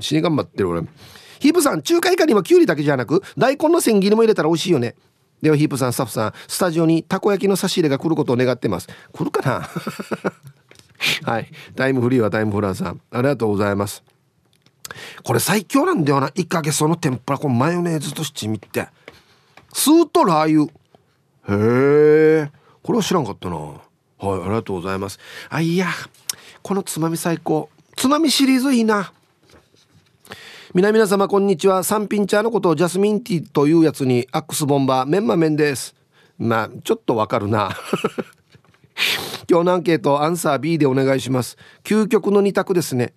[0.00, 0.82] 死に頑張ってる俺。
[1.40, 4.94] ヒープさん中華イカにはキュウリだけじゃなく大根の千切りも入れたら美味しいよね。
[5.42, 8.88] ではヒープさんスタッフさんスタジオにたこ焼きの差し入れが来ることを願ってます。
[9.12, 9.68] 来るかな？
[11.24, 11.50] はい。
[11.76, 13.00] タイムフリーはタイムフラーさん。
[13.10, 14.02] ありがとうございます。
[15.22, 16.30] これ最強なんだよな。
[16.34, 18.88] イカゲソの天ぷらこのマヨネーズと七味って。
[19.72, 20.72] スーとラー油。
[21.48, 22.50] へえ。
[22.82, 23.56] これは知らんかったな。
[23.56, 25.18] はいありがとうございます。
[25.48, 25.88] あいや。
[26.62, 27.70] このつまみ最高。
[27.96, 29.12] つまみシリーズいいな。
[30.72, 31.82] 皆皆様こんにちは。
[31.82, 35.96] 三品茶のことをジャスミンティーというやつにアックスボンバーメンマメンです。
[36.38, 37.70] まあちょっとわかるな。
[39.50, 41.56] 今日のアンケートアンサー B でお願いします。
[41.82, 43.14] 究極の2択ですね。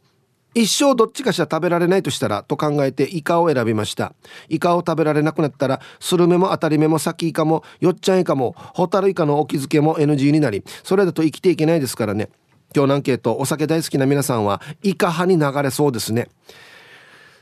[0.56, 4.14] 一生どっちかしら食べられないとしたらと考えてイカを選びました。
[4.50, 12.30] イカを食べられなくなったらスルメも当たり目もサキイカもよっちゃんイカもホタルイカのお気づけも NG になりそれだと生きていけないですからね。
[12.76, 16.30] 今日のアンケートお酒大好きな皆さんはイカ派に流れそうですね。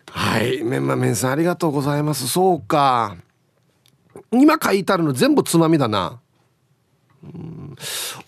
[0.10, 0.62] はい。
[0.63, 2.28] メンマメンさんありがとうございます。
[2.28, 3.15] そうか。
[4.32, 6.19] 今書いてあるの全部つまみだな。
[7.24, 7.76] うん。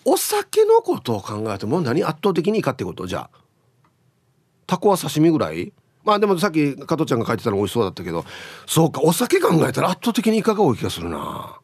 [0.04, 2.02] お酒のことを考えても何？
[2.04, 3.06] 圧倒的にイカってこと？
[3.06, 3.43] じゃあ。
[4.66, 5.72] タコは刺身ぐらい？
[6.04, 8.24] まあでもさっき加藤ちゃんが書いてたの美味しそうだったけど。
[8.66, 11.60] そうかお酒考えたら圧倒的にイカが多い気がするな。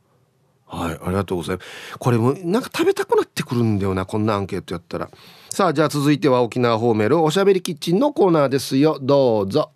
[0.66, 1.98] はいありがとうございます。
[1.98, 5.10] これもなんか食べたくなってくるんだよなこんなアンケートやったら。
[5.50, 8.98] さあじゃあ続いては沖縄ホーメルおしゃべりキッチンのコーナーですよ。
[9.02, 9.72] どうぞ。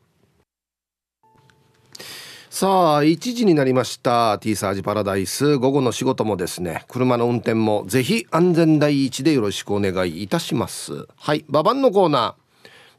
[2.48, 4.38] さあ1時になりました。
[4.38, 5.58] T サージパラダイス。
[5.58, 6.84] 午後の仕事もですね。
[6.88, 11.08] 車の運転もぜひ安全第一でよろしくお願いいたします。
[11.16, 12.43] はいババンのコーナー。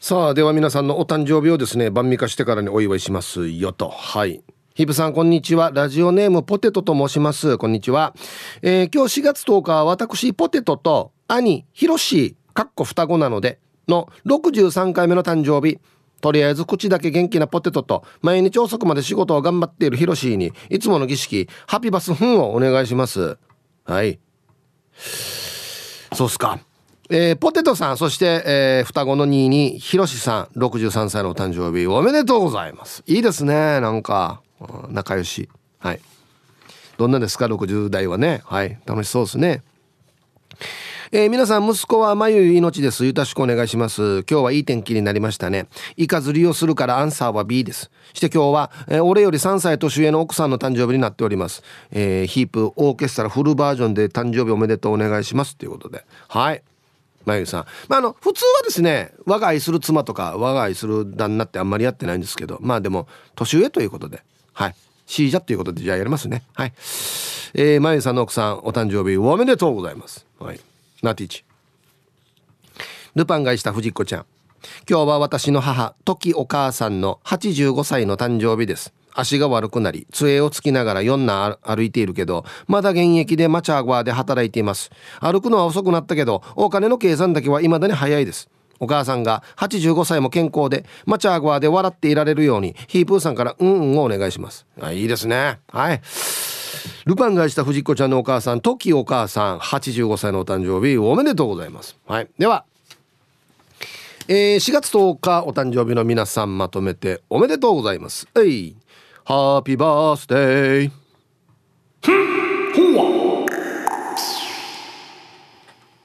[0.00, 3.90] さあでは皆さんのお誕生日をですね晩味化してからにお祝いしますよと。
[3.90, 4.42] はい。
[4.76, 5.70] ヒブさんこんにちは。
[5.72, 7.58] ラジオネームポテトと申します。
[7.58, 8.12] こんにちは、
[8.60, 15.78] えー、今日4月10日は私ポテトと兄ヒロシかっこ双子なのでの63回目の誕生日。
[16.20, 23.38] とりあえず口だけ元気なポテトと毎日遅くまで仕事を頑張っているヒロシーにいつもの儀式ハピバスフンをお願いします。
[23.84, 24.18] はい。
[26.12, 26.58] そうっすか。
[27.10, 33.04] えー、ポテトさんそして、えー、双子の2位にヒロシさん63歳のお誕生日おめでとうございます。
[33.06, 34.40] いいですねなんか。
[34.88, 35.48] 仲良し。
[35.78, 36.00] はい。
[36.96, 38.42] どんなですか？60代はね。
[38.44, 38.78] はい。
[38.86, 39.62] 楽しそうですね。
[41.16, 43.06] えー、皆さん息子は眉命です。
[43.06, 44.24] よろしくお願いします。
[44.28, 45.68] 今日はいい天気になりましたね。
[45.96, 47.90] イカ釣りをするからアンサーは B です。
[48.14, 51.62] して今日は、えー、俺より3歳年上の奥さんの誕生日になっております、
[51.92, 55.56] えー、ヒープオーケストラフルバージョンで誕生日おめでとうお願いします。
[55.56, 56.04] ということで。
[56.26, 56.62] はい。
[57.24, 62.58] まゆさん、まあ、あの普通はですね我が愛する妻とか我が愛する旦那ってあんまりやってないんですけど。
[62.60, 64.24] まあでも年上ということで。
[64.54, 64.74] はい。
[65.06, 66.44] シージャということでじゃあやりますね。
[66.54, 66.72] はい。
[67.54, 70.26] えー、まゆさんの奥さんお誕生日おめでとうございます。
[70.38, 70.60] はい。
[71.02, 71.44] ナティチ。
[73.14, 74.26] ルパン買いした藤子ちゃん。
[74.88, 78.94] 今日は私の母時お母さんの85歳の誕生日です。
[79.14, 84.90] 足が悪くなり杖をつきながら4な歩いているけどまだ現役でマチャーゴアで働いています。
[85.20, 88.48] 歩くのは遅くなったけどお金の計算だけは未だに早いです。
[88.84, 94.66] お母さんが85歳も健康でマチャーゴアで笑っていられるようにヒープーさんからうんうんをお願いします。
[94.80, 95.60] あいいですね。
[95.68, 96.00] はい。
[97.06, 101.96] ルパンがした藤子ちゃんのお母さんトキお母さん85歳のお誕生日おめでとうございます。
[102.06, 102.28] はい。
[102.38, 102.64] では
[104.26, 108.26] えー、4月10日お誕生日の皆さんまとめておめでとうございます。
[108.36, 108.76] えい。
[109.24, 110.90] ハッピーバースデー
[112.74, 113.46] ほ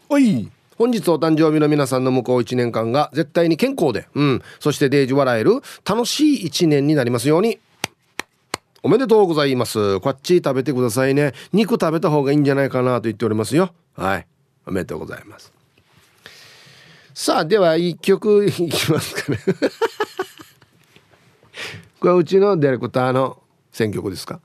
[0.09, 7.59] おい本日お誕生日の皆さんの向こう1年間が絶対に健康で、うん、そしてデージ笑える楽しい1年になりますように。
[8.81, 9.99] おめでとうございます。
[9.99, 11.33] こっち食べてくださいね。
[11.51, 13.73] 肉食べた方がいいんじゃないかなと言っておりますよ。
[13.97, 14.27] はい。
[14.65, 15.51] おめでとうございます。
[17.13, 19.39] さあ、では一曲いきますかね。
[21.99, 24.39] これはうちのディレクターの選曲ですか？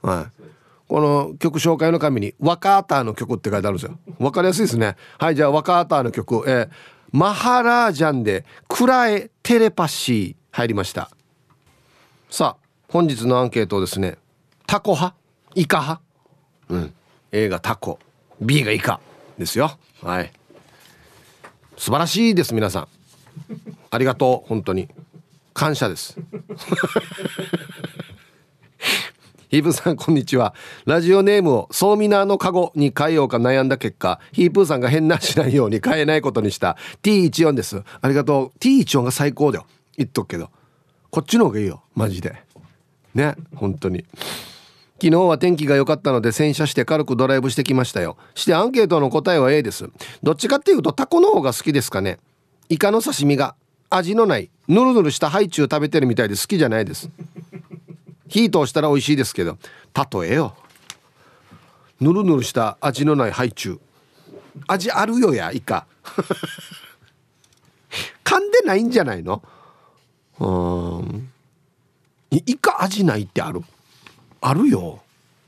[0.00, 0.43] はい。
[0.88, 3.98] この曲紹介の紙に「ワカーターの曲」って書いてあるんですよ。
[4.18, 4.96] わかりやすいですね。
[5.18, 6.68] はいじゃあワカーターの曲、えー、
[7.12, 11.10] マハラージャンで「クラエテレパシー」入りました。
[12.30, 14.18] さあ本日のアンケートですね。
[14.66, 15.16] タコ派？
[15.54, 16.02] イカ派？
[16.68, 16.94] うん。
[17.32, 17.98] A がタコ。
[18.40, 19.00] B がイカ。
[19.38, 19.78] ですよ。
[20.02, 20.32] はい。
[21.76, 22.88] 素晴らしいです皆さん。
[23.90, 24.88] ありがとう本当に。
[25.52, 26.16] 感謝です。
[29.54, 30.52] ヒープさんこんにちは。
[30.84, 36.76] ラジオネームをソーミナーのカゴに変えようか悩んだ結果ヒープーさんが変なしないように変えないことにした。
[37.04, 37.84] T14 です。
[38.00, 38.58] ありがとう。
[38.58, 39.66] T14 が最高だよ。
[39.96, 40.50] 言っとくけど。
[41.08, 41.84] こっちの方がいいよ。
[41.94, 42.34] マジで。
[43.14, 43.36] ね。
[43.54, 44.04] 本当に。
[45.00, 48.16] 昨日は天気が良かったので洗車して軽くドライブしてきましたよ。
[48.34, 49.88] してアンケートの答えは A です。
[50.24, 52.18] どっちかっていうとタコの方が好きですかね。
[52.70, 53.54] イカの刺身が
[53.88, 57.08] 味のないヌルヌルしたハイチュウ食べてるみたいで好きじゃないです。
[58.42, 59.56] 火通したら美味しいですけど
[60.12, 60.56] 例えよ。
[62.00, 63.80] ヌルヌルした味のないハイチュウ。
[64.66, 65.86] 味あるよやイカ。
[68.24, 69.40] 噛んでないんじゃないの？
[70.40, 71.30] うん。
[72.32, 73.62] イカ味ないってある？
[74.40, 75.00] あるよ。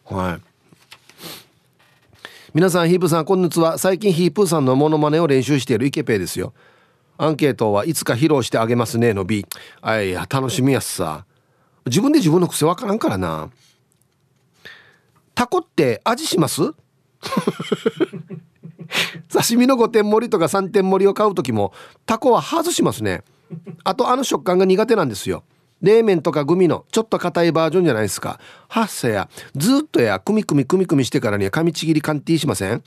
[0.04, 0.40] はい。
[2.54, 3.78] 皆さんヒープさんこんにちは。
[3.78, 6.52] 最近ヒープーさんのモノマネを練習しているイケペイですよ。
[7.18, 9.44] アンケートはいつか披露してあげますねの B
[9.80, 11.24] あいや楽しみやすさ。
[11.86, 13.50] 自分で自分の癖わからんからな。
[15.34, 16.72] タコって味します？
[19.28, 21.72] 刺身の5点盛りとか3点盛りを買う時も
[22.06, 23.22] タコは外しますね。
[23.84, 25.44] あとあの食感が苦手なんですよ。
[25.82, 28.40] 冷麺とかグミのちょっと硬いバージョンじゃないですか。
[28.68, 32.82] ハッサやずっとやクミクミクミクミしてからには噛みちぎりカンティーしません？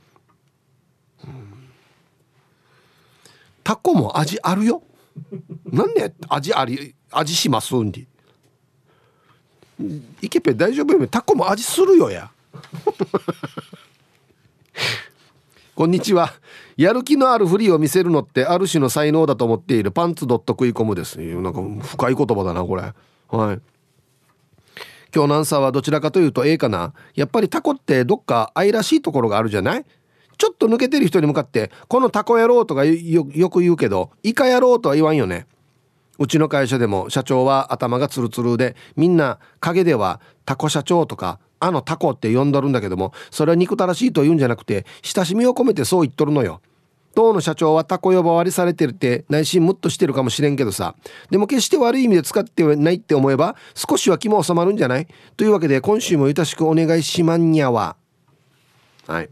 [3.64, 4.82] タコも味あるよ。
[5.66, 7.76] なんで味あり味します？
[7.76, 8.08] んで。
[10.22, 12.30] イケペ大丈夫よタコも味するよや。
[15.74, 16.34] こんにちは。
[16.76, 22.82] やる気のあるふりを見せるのってある種の才能だと思っているパンツドット食い込むですなんか深い言葉だなこれ。
[22.82, 22.92] は
[23.54, 23.62] い。
[25.16, 26.94] 今日のアンサーはどちらかというと A かな。
[27.16, 29.86] やっぱりタコってどっか愛らしいところがあるじゃない？
[30.38, 35.48] ちょっと抜けてる人に向かって「このタコ野郎」とかよく言うけど「イカ野郎」とは言わんよね。
[36.20, 46.62] うちの会社でも社長は頭がツルツルでみんな陰ではタコ社長とかあのタコって呼んどるんだけどもそれは憎たらしいと言うんじゃなくて親しみを込めてそう言っとるのよ。
[47.16, 50.96] 当の社長はタコ呼ばわりされてるって内心ムッとしてるかもしれんけどさ。
[51.32, 55.08] でも決して悪い意味で使ってないって思えば少しは気も収まるんじゃない？
[55.36, 57.96] というわけで今週もよろしくお願いしまんにゃわ
[59.08, 59.30] はい。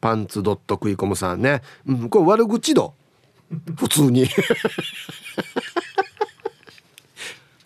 [0.00, 2.94] パンツドット食い込むさんね、うん、これ悪口度
[3.76, 4.26] 普通に。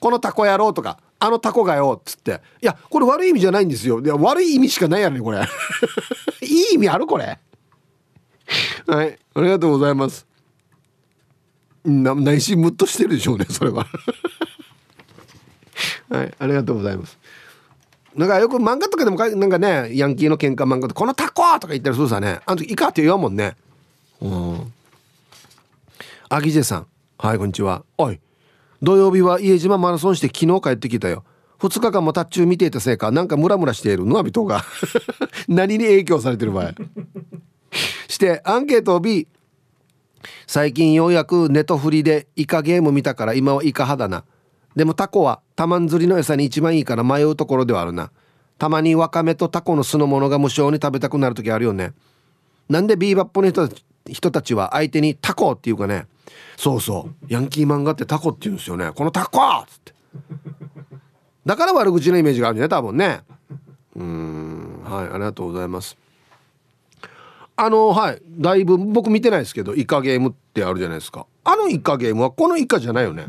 [0.03, 2.41] このタコ野郎とかあのタコがよっつって。
[2.61, 4.01] いやこれ悪い意味じゃないんですよ。
[4.01, 5.39] いや悪い意味しかないやろねこれ。
[6.43, 7.39] いい意味あるこれ。
[8.89, 10.27] はいありがとうございます。
[11.85, 13.87] な内心ムッとしてるでしょうねそれは。
[16.11, 17.17] はいありがとうございます。
[18.17, 22.41] なんかよく漫画とかでもなんかねヤンキーの喧嘩漫画で「このタコ!」とか言ったりするさね。
[22.45, 23.57] あの時「イカ」って言わんもんね。
[24.21, 24.73] うん。
[26.29, 26.89] アギジェさん。
[27.19, 27.85] はいこんにちは。
[27.97, 28.19] おい。
[28.83, 31.25] 土曜日は家島マラソンして昨日帰ってきたよ。
[31.61, 34.05] 2日間もタッチュー見ていたせいかなんかムラムラしている。
[34.05, 34.65] のは人が。
[35.47, 36.75] 何に影響されてる場合。
[38.09, 39.29] してアンケートを B
[40.49, 44.25] 最近ようやくネトフリでイカゲーム見たから今はイカ派だな。
[44.75, 48.11] でもタコはタマン釣りの餌に一番いいから迷うところではあるな。
[48.59, 51.93] たまにワカメとタコの酢の物が無性に食べたくなる時あるよね。
[52.69, 53.69] なんでビーバップの人
[54.11, 56.07] 人たちは相手にタコっていうかね。
[56.63, 57.27] そうそう。
[57.29, 58.93] ヤンキー漫画ってタコって言うんですよね。
[58.95, 59.93] このタコっつって。
[61.45, 63.23] だから悪口のイメージがあるね多分ね。
[63.97, 64.81] うん。
[64.85, 65.97] はいありがとうございます。
[67.57, 68.23] あのはい。
[68.29, 71.27] だいぶ僕見てないですけどイカゲームってあるじゃないですか。
[71.43, 73.27] あのイカゲームはこのイカじゃないよね。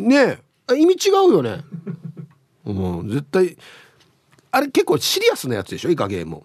[0.00, 0.76] ねえ。
[0.76, 1.62] 意味違うよね。
[2.64, 3.56] もう絶対
[4.50, 6.42] あれ結構シリアスなやつでしょイカゲーム。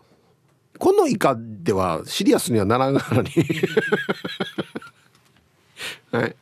[0.78, 3.30] このイカではシリアスにはならんからに
[6.18, 6.36] はい。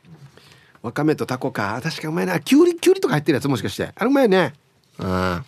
[0.82, 1.80] わかめとタコか。
[1.82, 2.38] 確かうまいな。
[2.40, 3.92] きゅうりきゅうりとか入ってるやつもしかして。
[3.94, 4.52] あれうまいね。
[4.98, 5.42] あ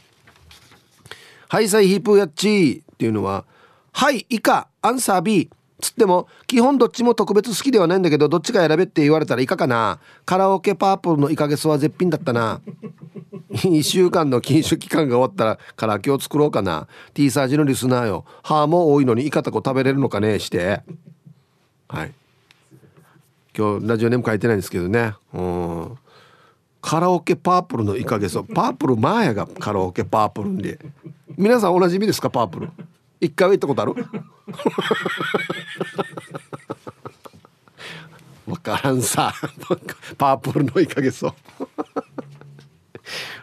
[1.49, 3.45] ハイサイヒープーやっちっていうのは
[3.93, 5.49] はいイカアンサー B
[5.81, 10.01] つっても基本どっちも特別好きではないんだけどどっちか選べって言われたらイカかな。
[10.25, 12.61] カラオケパープルのイカゲソは絶品だったな。
[13.51, 16.89] 1週間の禁酒期間が終わったらから今日作ろうかな。
[17.15, 18.25] T サージのリスナーよ。
[18.43, 20.83] 歯も多いのにイカタコ食べれるのかねして。
[21.89, 22.13] はい
[23.59, 25.15] 今日ラジオネーム書いてないんですけどね。
[25.35, 25.99] うん。
[26.81, 28.45] カラオケパープルのイカゲソ。
[28.45, 30.79] パープルマーヤがカラオケパープルんで。
[31.37, 32.71] 皆さんおなじみですかパープル？
[33.21, 33.95] 一回は行ったことある？
[38.47, 39.35] わからんさ。
[40.17, 41.35] パープルのイカゲソ。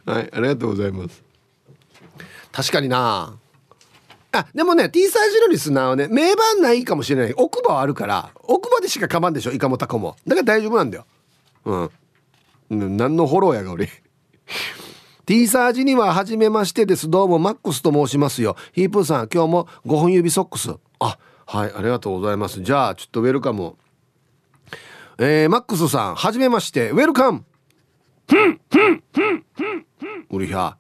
[0.05, 1.21] はいありがとうございます。
[2.53, 3.37] 確かにな。
[4.35, 7.33] あでもね T サージのリスナーはね名盤ないかもしれない。
[7.35, 10.15] 奥歯はあるから奥歯でしかかまんでしょイカもタコも。
[10.27, 11.05] だから大丈夫なんだよ。
[11.65, 12.97] うん。
[12.97, 13.89] 何のフォローやが俺。
[15.25, 17.09] T サージには初めましてです。
[17.09, 18.55] どうもマックスと申しますよ。
[18.73, 20.75] ヒープーさん今日も5本指ソックス。
[20.99, 21.17] あ
[21.47, 22.61] はいありがとうございます。
[22.61, 23.75] じゃあちょっとウェルカム
[25.17, 26.91] えー、マックスさんはじめまして。
[26.91, 27.43] ウェルカム。
[30.29, 30.75] ウリヒャ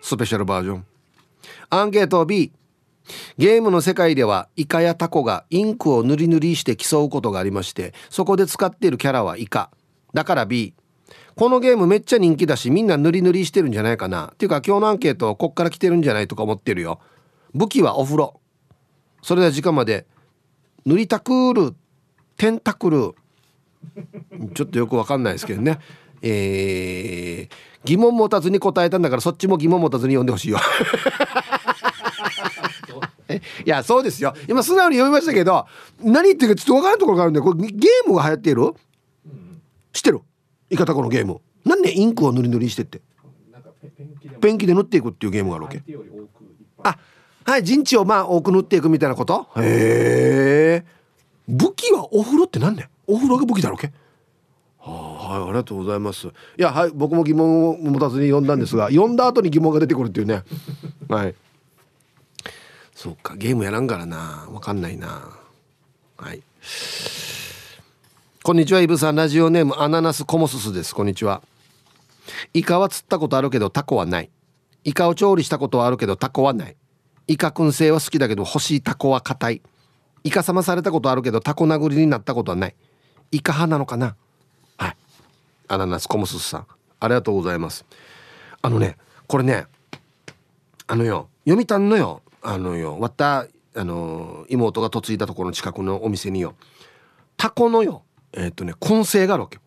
[0.00, 0.86] スペシャルバージョン。
[1.70, 2.52] アンケート B
[3.36, 9.70] ゲームの世界ではイカやタコがインクを塗り塗りして競うことがありましてそこで使っているキャラはイカ。
[10.14, 10.74] だから B
[11.34, 14.30] このゲームめっちゃ人気だしみんな塗り塗りしてるんじゃないかな。
[14.32, 17.00] っていうか今日のアンケートこっから来てるんじゃないとか思ってるよ。
[17.54, 18.40] 武器はお風呂。
[19.22, 20.06] それでは時間まで
[20.84, 21.74] 塗りたくる
[22.36, 23.14] テンタクル
[24.54, 25.78] ちょっとよくわかんないですけどね。
[26.22, 27.54] えー、
[27.84, 30.58] 疑問持たずに答えたんだからそっちも疑問持たずに読んでほしいよ。
[33.34, 34.34] いやそうですよ。
[34.48, 35.66] 今素直に読みましたけど
[36.02, 38.74] 何言ってるかちょっと分からんところがあるんでこれゲームが流行っている、
[39.92, 40.20] 知ってる？
[40.70, 41.40] イカタコのゲーム。
[41.64, 43.00] 何ねインクを塗り塗りしてって？
[44.40, 45.82] ペンキで塗っていくっていうゲームがあるわけ。
[46.82, 46.98] あ
[47.44, 49.46] はい陣地をまあ多く塗っていくみたいなこと？
[49.56, 50.86] へえ。
[51.48, 53.92] 武器はお風呂って何ねお風呂が武器だろうけ？
[54.80, 56.28] はい、ありがとうございます。
[56.28, 60.44] いや、はい、僕も疑問を持たずに読んだんですが、読んだ後に疑問が出てくるっていうね。
[61.08, 61.34] はい。
[62.98, 65.22] そうか、ゲームやらんからな、わかんないな。
[66.16, 66.42] はい。
[68.42, 70.96] こんにちは、イブさん、ラジオネームアナナスコモススです。
[70.96, 71.40] こんにちは。
[72.54, 74.30] イカは釣ったことあるけど、タコはない。
[74.82, 76.76] イカを調理したことはあるけど、タコはない。
[77.28, 79.62] イカ燻製は好きだけど、欲しいタコは硬い。
[80.24, 82.74] イカ冷まされたことあるけど、タコ殴りになったことはない。
[83.30, 84.16] イカ派なのかな
[84.76, 84.96] はい
[85.68, 86.66] アナナスコモスさん
[86.98, 87.84] ありがとうございます
[88.62, 88.96] あのね
[89.28, 89.66] これね
[90.88, 96.54] あのよ読谷のよあのよわったあの妹が嫁いだところの近くのお店によ。
[97.36, 99.58] タコのよえっ、ー、とね燻製があるわけ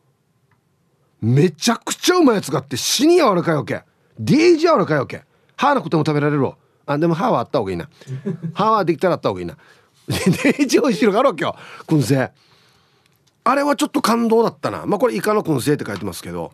[1.22, 3.84] めちゃくちゃうまいやつがあって死に柔らかいわけ。
[4.20, 5.24] デージ柔らかいわけ。
[5.56, 6.58] 歯なくても食べられるわ。
[6.86, 7.90] あでも歯はあった方がいいな。
[8.54, 9.56] 歯はできたらあった方がいいな。
[10.08, 11.56] デージ美味しいのがあるわけよ。
[11.88, 12.32] 燻製
[13.44, 14.86] あれはちょっと感動だったな。
[14.86, 16.52] まあこれイカの燻製って書いてますけど。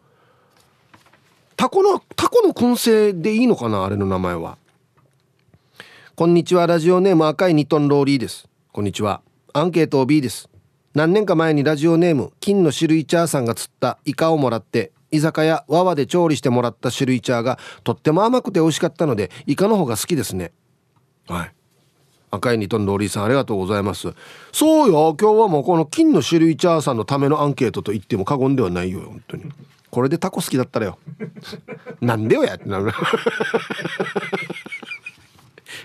[1.55, 4.57] タコのタコの燻製でいいのかなあれの名前は
[6.19, 8.49] こんにちはラジオネーム赤いニトンローリーです。
[8.71, 9.21] こんにちは。
[9.53, 10.49] アンケート B です。
[10.95, 20.53] 何年か前にラジオネーム金の種類チャーさんが釣ったイカをもらって居酒屋わわで調理してもらった種類チャーがとっても甘くて美味しかったのでイカの方が好きですね。
[21.27, 21.53] はい。
[22.31, 24.11] 赤いニトンローリーさんありがとうございます。
[24.51, 29.43] そうよ今日はもうこの金の種類チャーさんのためのアンケートと言っても過言ではないよ本当に。
[29.91, 30.97] これでタコ好きだったらよ。
[32.01, 32.91] なんでよやってなる。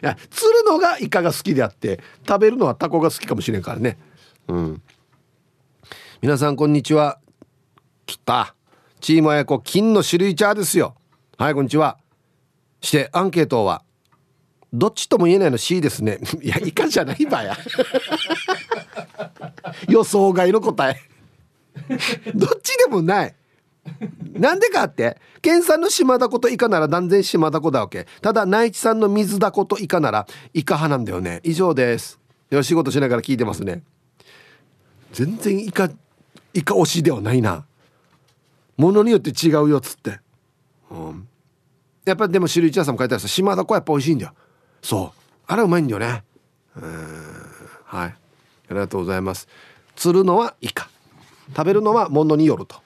[0.03, 3.99] や釣るのがイカが好きであって食べるのはタコが好きかもしれんからね。
[4.49, 4.83] うん。
[6.21, 7.19] 皆さんこんにちは。
[8.05, 8.55] 来た。
[9.01, 10.95] チームあやこ金の種類チャーですよ。
[11.39, 11.99] はいこんにちは。
[12.81, 13.85] してアンケートは
[14.73, 16.19] どっちとも言えないの C ですね。
[16.43, 17.57] いやイカじゃないばや。
[19.89, 21.01] 予想外の答え。
[22.35, 23.35] どっちでもない。
[24.33, 25.19] なんでかって？
[25.41, 28.07] 県産の島ダコとイカなら断然島ダコだわけ。
[28.21, 31.41] ただ内地産の水ダコとイカならイカ派なんだよね。
[31.43, 32.21] 以上です。
[32.51, 33.83] よ仕事しながら聞いてますね。
[35.13, 35.91] 全然イカ
[36.55, 37.67] イカ推しではないな。
[38.77, 40.21] ものによって違うよっつって、
[40.91, 41.29] うん、
[42.05, 44.33] やっぱでも種類茶さんも書いてある島ダコはやっぱ美味しいんだよ。
[44.81, 45.19] そう。
[45.47, 46.23] あれうまいんだよね。
[46.77, 46.85] うん。
[47.85, 48.09] はい。
[48.09, 48.17] あ
[48.71, 49.49] りがとうございます。
[49.97, 50.89] 釣るのはイカ。
[51.49, 52.77] 食べるのはものによると。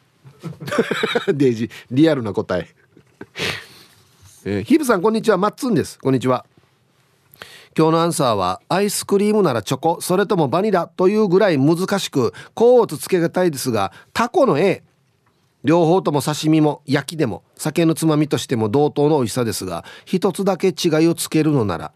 [1.33, 2.69] デイジリアルな答え。
[4.45, 5.37] えー、ヒブさんこんにちは。
[5.37, 5.99] マッツンです。
[5.99, 6.47] こんにちは。
[7.77, 14.83] 今日のアンサーはアイスクリームならチョコそれともバニラというぐらい難しく甲乙つけがたいですがタコの A
[15.63, 21.93] 両方とも刺身も焼きでも酒のつまみとしても同等の美味しさですが一つだけ違いをつけるのなら。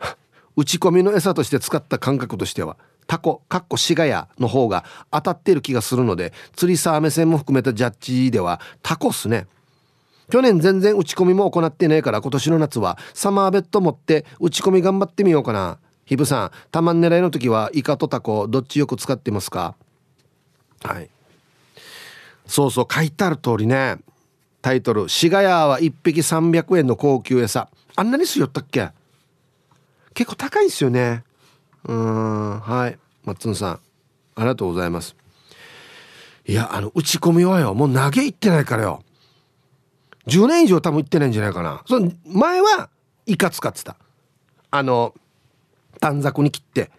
[0.56, 2.76] 打ち込みの餌として使った感覚としては。
[3.12, 9.46] タコかっこシガヤの方が当たってる気がするので釣りサー目線も含めたジャッジではタコっすね。
[10.30, 15.76] 去年全然打ち込みも行ってないから今年の夏はサマーベッド持って打ち込み頑張ってみようかな。
[16.06, 19.74] ヒブさんたまん狙いの時はイカとタコどっちよく使ってますか？
[20.82, 21.10] はい。
[22.46, 23.98] そうそう書いてある通りね。
[24.62, 28.88] タイトル「シガヤは1匹300円の高級餌」あんなにすよったっけ？
[30.14, 31.24] 結構高いんすよね。
[31.84, 32.98] うんはい。
[33.24, 33.80] マッツンさん
[34.34, 35.16] ありがとうございます。
[36.46, 39.02] いやあの打ち込みはよもう投げいってないからよ。
[40.26, 41.82] 10年以上多分行ってないんじゃないかな。
[41.86, 42.90] その前は
[43.26, 43.96] イカ使ってた。
[44.70, 45.14] あの
[46.00, 46.90] 短冊に切って。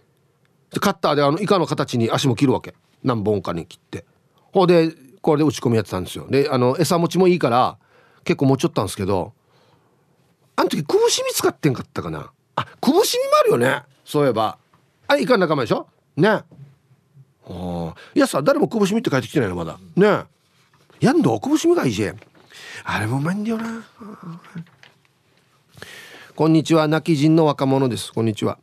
[0.80, 2.74] カッターであのイカの形に足も切るわけ。
[3.04, 4.06] 何本かに切って。
[4.54, 6.28] ほうでこれで打ち込みやってたんですよ。
[6.30, 7.78] であの餌持ちもいいから
[8.24, 9.34] 結構持ちよったんですけど
[10.56, 12.32] あの時くぶしみ使ってんかったかな。
[12.56, 13.84] あくぶしみもあるよね。
[14.06, 14.58] そういえば。
[15.08, 15.88] あイカの仲間でしょ？
[16.18, 16.44] ね。
[17.46, 19.78] あいやさ誰もくぶしみって帰ってきてないのまだ。
[19.96, 20.24] ね。
[21.00, 22.20] やんどくぶしみがいいじゃん
[22.86, 23.84] あれもうまいんだよな。
[26.36, 26.88] こんにちは。
[26.88, 28.14] 泣き人の若者です。
[28.14, 28.58] こんにちは。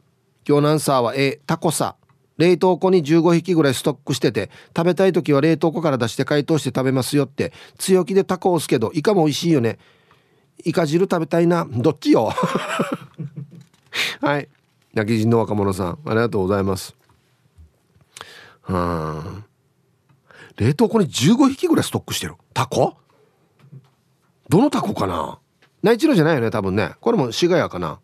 [0.49, 1.97] 今日のアンサーは A タコさ。
[2.39, 9.79] 冷凍庫に15匹ぐらいストックしてて食べたい時は冷凍庫から出して解凍して食べますよって強気でタコ押すけどイカも美味しいよね。
[10.65, 11.67] イカ汁食べたいな。
[11.71, 12.33] どっちよ？
[14.23, 14.49] はい。
[14.95, 16.97] 泣き人の若者さんありがとうございます。
[18.71, 19.43] は
[20.57, 22.35] 冷凍庫に15匹ぐらいストックしてる。
[22.55, 22.97] タコ？
[24.49, 25.39] どのタコかな？
[25.83, 26.93] 内地のじゃないよね多分ね。
[27.01, 28.01] これも滋賀屋かな。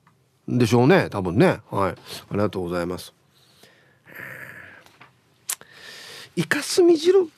[0.48, 1.60] でしょうね多分ね。
[1.70, 1.90] はい。
[1.90, 1.94] あ
[2.32, 3.12] りがとうございます。
[6.36, 7.28] イカスミ汁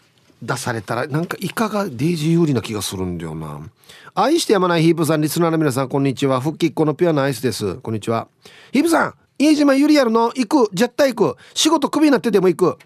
[0.43, 3.61] 出されたらなんかイカがデイジー有利な気がするんだよな。
[4.15, 6.41] 愛してやまないヒープさんリスナーの皆さんこんにちは。
[6.41, 7.77] 復帰っ子のピュアなアイスです。
[7.77, 8.29] こんにちは。
[8.73, 10.33] ヒープさん家島ゆりやるの？
[10.35, 10.71] 行く。
[10.75, 11.39] 絶対行く。
[11.55, 12.79] 仕事クビになってでも行く。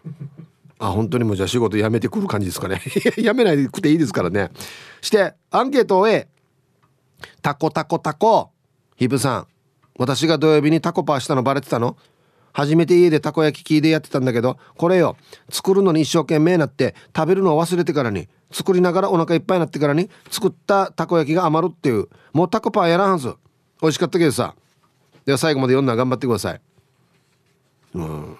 [0.78, 2.82] あ本当にもうじゃあ仕事辞めてくる感じですかね。
[3.16, 4.50] 辞めないくていいですからね。
[5.00, 6.28] してアンケートを A
[7.40, 8.50] タコタコタコ。
[8.96, 9.46] ヒブさん
[9.98, 11.96] 私が土曜日にタコパーしたのバレてたの？
[12.52, 15.16] 初めて家でたこ焼き器でやってたんだけどこれよ。
[15.48, 22.08] 作るのに一生懸命なって食べるのを忘れてからに作りながらお腹いっぱいになってからに作ったたこ焼きが余るっていう。
[22.32, 23.34] もうタコパーやらんはず。
[23.80, 24.54] 美味しかったけどさ。
[25.24, 26.60] では最後まで読んだら頑張ってください。
[27.94, 28.36] うん。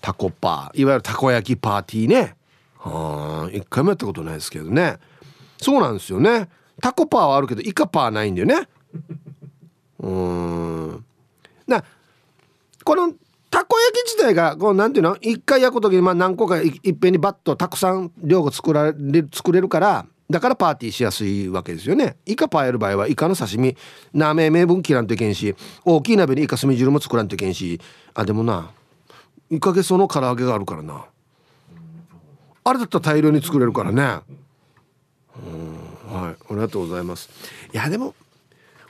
[0.00, 0.80] タコパー。
[0.80, 2.36] いわゆるたこ焼きパーティーね。
[2.78, 3.50] はあ。
[3.52, 4.98] 一回もやったことないですけどね。
[5.58, 6.48] そうなんですよね。
[6.80, 8.68] タコパーはあるけどイカパーないんだよね。
[9.98, 11.04] うん。
[11.66, 11.82] な
[12.84, 13.12] この
[13.50, 15.16] たこ焼き自体がこうなんていうの？
[15.20, 22.16] 一回焼く時にまあ何個かいっぺんにバッとたくさん量が作られ作れるからだからパーティーしやすいわけですよね。
[22.26, 23.76] イカパーやる場合はイカの刺身。
[24.12, 25.54] なめ名分切らんといけんし
[25.84, 27.80] 大きい鍋にイカ墨汁も作らんといけんし。
[28.14, 28.70] あでもな
[29.50, 31.06] イカゲソの唐揚げがあるからな。
[32.64, 34.20] あれだったら大量に作れるからね。
[35.36, 36.32] うんはい。
[36.32, 37.30] ありがとうございます。
[37.72, 38.14] いやでも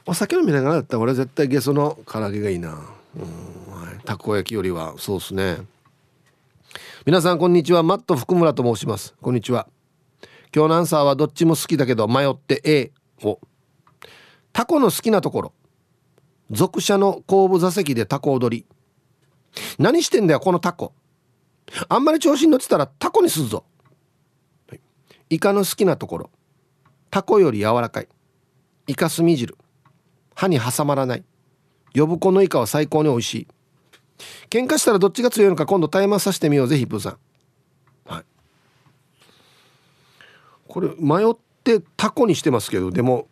[0.07, 2.71] お酒飲みながらだったら俺は絶対ゲソの唐揚げがいいな。
[2.71, 5.59] うん、はい、たこ焼きよりはそうですね。
[7.05, 7.83] 皆さんこんにちは。
[7.83, 9.15] マット福村と申します。
[9.21, 9.69] こんにちは。
[10.57, 12.93] 今日のアンサーはどっちも好きだけど迷って A
[13.23, 13.39] を
[14.55, 15.53] タコの好きなところ。
[16.51, 18.67] 属車の後部座席でタコ踊り。
[19.79, 20.95] 何してんだよこのタコ。
[21.91, 23.65] あんまり調子に乗ってたらタコにするぞ、
[24.71, 24.81] はい、
[25.29, 26.31] イカの好きなところ。
[27.11, 28.09] タコより柔らかい。
[28.87, 29.59] イカスミ汁。
[30.35, 31.25] 歯に挟まらない。
[31.95, 33.49] 呼ぶ子のイカは最高に美味しい。
[34.49, 36.67] 喧嘩したらどっちが強いのか今度タイマーさせてみよう。
[36.67, 37.19] ぜヒップさん
[38.07, 38.25] はい
[40.77, 43.29] これ迷ってタコにしてますけどでも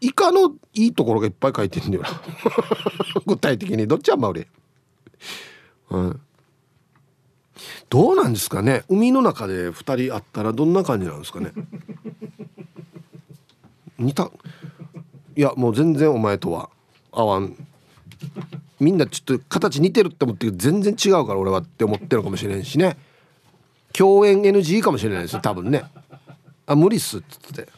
[0.00, 2.08] イカのいいところがいっぱい書いてんだよな。
[3.26, 3.88] 具体的に。
[3.88, 4.46] どっちはまうれ
[5.88, 7.60] はい、
[7.90, 8.84] どうなんですかね。
[8.88, 11.50] 海の中で2人あったらどんな感じなんですかね。
[13.98, 14.30] 似た
[15.34, 16.70] いやもう全然お前とは
[17.10, 17.56] 合わん。
[18.78, 22.96] みんなちょっと形似てるって思って全然違うから俺はって思ってるかもしれんしね。
[23.92, 25.82] 共演 NG かもしれないですよ多分ね。
[26.66, 27.68] あ無理っすっつって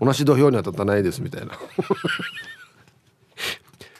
[0.00, 1.52] 同じ土俵には立たないですみたいな。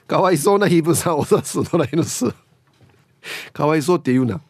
[0.06, 2.26] かわいそうなヒープさんおざす野良犬す。
[3.52, 4.40] かわいそうって言うな。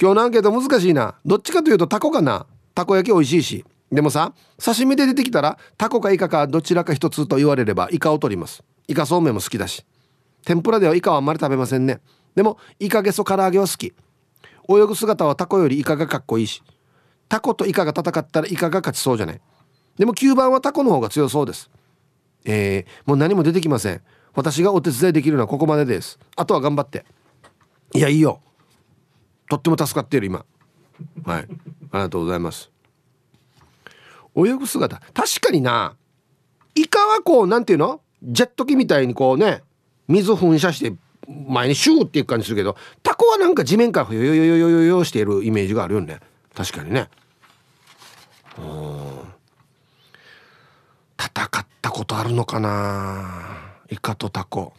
[0.00, 1.14] 今日のアンケート難しいな。
[1.24, 2.46] どっちかというとタコかな。
[2.74, 3.64] たこ焼き美味しいし。
[3.90, 8.62] でもさ刺身で出てきたらタコかイカかどちらか一つと言われればイカを取ります。
[8.86, 9.84] イカそうめんも好きだし。
[10.44, 12.00] 天ぷらではイカはあんまり食べませんね。
[12.34, 13.94] でもイカゲソ唐揚げは好き。
[14.68, 16.62] 泳ぐ姿はタコよりイカがかっこいいし。
[17.30, 19.40] タコとイカが戦ったらイカが勝ちそうじゃない。
[19.96, 21.70] でも9番はタコの方が強そうです。
[22.44, 24.02] えー、もう何も出てきません。
[24.34, 26.18] 私がお手伝いできるのはここまでです。
[26.36, 27.06] あとは頑張って。
[27.94, 28.40] いやいいよ。
[29.48, 30.44] とっても助かっている今。
[31.24, 31.42] はい。
[31.42, 31.48] あり
[31.92, 32.70] がとうございます。
[34.36, 35.00] 泳ぐ姿。
[35.14, 35.96] 確かにな。
[36.74, 38.00] イカはこうなんていうの？
[38.22, 39.62] ジェット機みたいにこうね
[40.08, 40.96] 水噴射して
[41.28, 46.18] 前にシューっていく感じするけどタコはなんか地面からヨヨヨヨヨヨしているイメージがあるよね。
[46.54, 47.08] 確かにね。
[51.18, 53.74] 戦ったことあるのかな？
[53.90, 54.72] イカとタコ。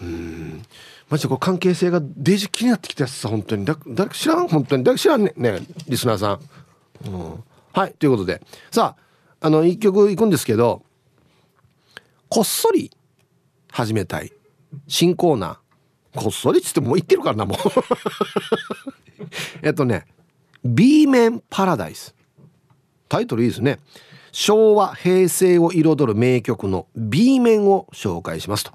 [0.00, 0.62] うん。
[1.08, 3.64] マジでこう関係性がデージ気になってきたやつさ本当に。
[3.64, 4.48] だ誰か知らん？
[4.48, 4.84] 本当に。
[4.84, 5.32] 誰か知らんね？
[5.36, 6.40] ねリスナーさん、
[7.08, 7.92] うん、はい。
[7.94, 8.40] ということで。
[8.70, 8.96] さ
[9.40, 10.82] ああの一曲いくんですけど
[12.28, 12.90] こっそり
[13.72, 14.32] 始めたい。
[14.86, 16.20] 新コーナー。
[16.20, 17.58] こっそりっつってもう言ってるからなもう。
[19.66, 20.06] えっとね
[20.64, 22.14] B 面パラダイス。
[23.08, 23.78] タイトルいいですね。
[24.32, 28.64] 昭和平成を彩る名曲の B 面を紹介します。
[28.64, 28.72] と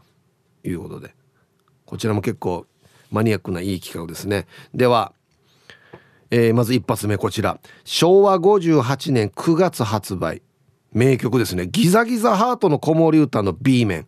[0.64, 1.16] いうことで。
[1.86, 2.66] こちらも結構
[3.12, 4.48] マニアックないい企画ですね。
[4.74, 5.14] では、
[6.32, 7.18] えー、まず一発目。
[7.18, 7.60] こちら。
[7.84, 10.42] 昭和58年9月発売。
[10.92, 11.68] 名曲ですね。
[11.68, 14.08] ギザギザハートの子守歌の B 面。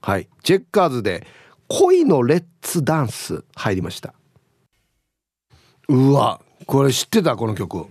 [0.00, 0.28] はい。
[0.42, 1.26] チェッカーズで
[1.68, 4.14] 恋のレッツダンス入りました。
[5.88, 6.40] うわ。
[6.66, 7.86] これ知ってたこの曲。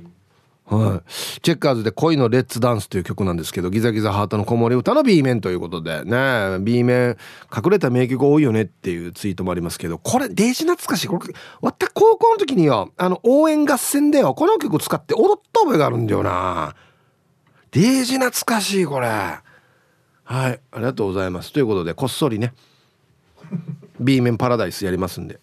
[0.72, 6.06] はい、チェッカーズで恋のレッツダンスという曲なんですけどギザギザハートの子守歌の B 面ということで。
[6.06, 7.18] ね B 面
[7.54, 11.08] 隠れた名曲多いよねっていうツイートもありますけどこれデージ懐かしい。
[11.08, 16.74] これわった高校の時によあの応援合戦でよこの曲使って踊った覚えがあるんだよな。
[17.72, 19.08] デージ懐かしいこれ。
[19.08, 19.42] はい。
[20.32, 21.52] ありがとうございます。
[21.52, 22.54] ということでこっそりね
[24.00, 25.42] B 面パラダイスやりますんで。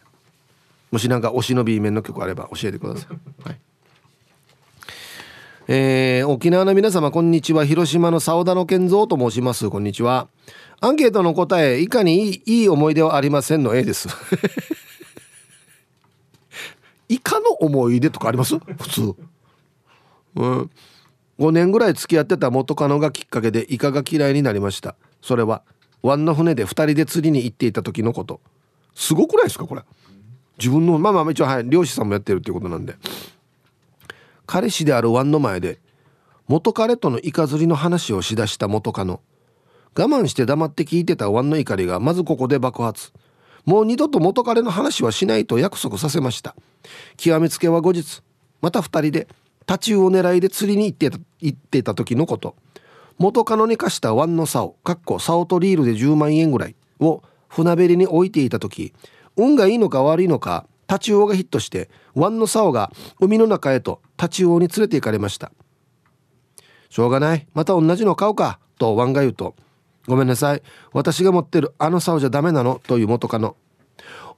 [0.90, 3.60] もしなんか推しの B 面の曲あれば教えてください、はい。
[5.68, 7.66] えー、沖縄の皆様こんにちは。
[7.66, 9.68] 広島の沢田の健三と申します。
[9.68, 10.28] こんにちは。
[10.80, 14.08] アンケートの答えいかにいいいい思い出はありませんの？A です。
[17.10, 18.58] イカの思い出とかあります？
[18.58, 19.14] 普通。
[20.36, 20.70] うん。
[21.38, 24.94] 5年ぐらい付き合ってた元カノがきっかけでイカが嫌いになりました。
[25.20, 25.62] それは
[26.02, 28.40] 湾の船で2人で釣りに行っていた時のこと。
[28.94, 29.66] すごくないですか？
[29.66, 29.82] これ。
[30.58, 32.96] 自分のまあまあ一応はい漁師さんもやってるっていうことなんで。
[34.46, 35.78] 彼氏であるワンの前で
[36.46, 39.20] 元彼とのイカ釣りの話をしだした元カノ。
[39.96, 43.12] 我慢して黙って聞いてたワンの怒りがまずここで爆発。
[43.66, 46.56] もう二度と元彼の話はしないと約束させました。
[47.16, 48.22] 極めつけは後日
[48.62, 49.28] また2人で
[49.66, 52.56] タチウオ狙いで釣りに行ってた行ってた時のこと。
[53.18, 58.94] 元カノに貸したワンの竿かっこ竿とリールで10万円ぐらいを船べりに置いていた時
[59.38, 65.52] 運がいいのか悪いのかタチウオがヒットして湾の竿が海の中へとタチウオに連れて行かれました。
[66.90, 67.46] しょうがない。
[67.54, 69.54] また同じの買うかとワンが言うと
[70.06, 70.62] ごめんなさい。
[70.92, 73.56] 私が持ってるあの竿じゃダメなのという元カノ。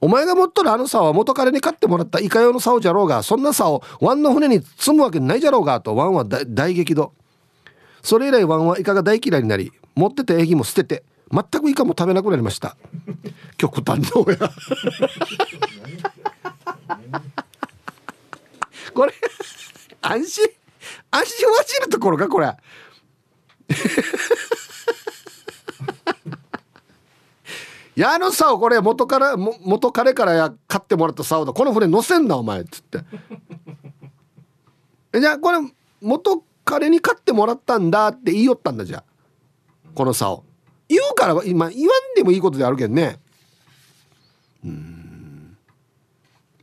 [0.01, 7.13] お前が持っとるあの竿は元彼に買ってもらったイカ用の竿じゃろうがそんな竿ワンの船に積むわけないじゃろうがとワンは大激怒。
[8.01, 12.75] それ以来ワンはイカが大嫌いになり持ってたエギも捨てて全くイカも食べなくなりました。
[13.57, 14.37] 極端のや。
[18.93, 19.13] これ
[20.01, 20.45] 安心
[21.11, 22.47] 安心はじるところかこれ。
[27.95, 31.53] やのさこれ元から元彼からや買ってもらった竿だ。
[31.53, 32.99] この船乗せんなお前っつって。
[35.19, 35.59] じゃあこれ
[36.01, 39.03] 元彼に買ってもらったんだって言いよったんだじゃあ。
[39.93, 40.43] この竿。
[41.21, 43.19] から今言わんでもいいことであるけどね。
[44.65, 45.57] うん。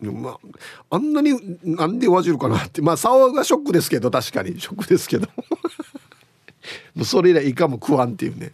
[0.01, 2.83] まあ、あんなになんでわじるかなって。
[2.83, 4.61] まあ竿がショックですけど確かに。
[4.61, 5.29] ショックですけど。
[6.95, 8.53] もうそれ以来イカも食わんっていうね。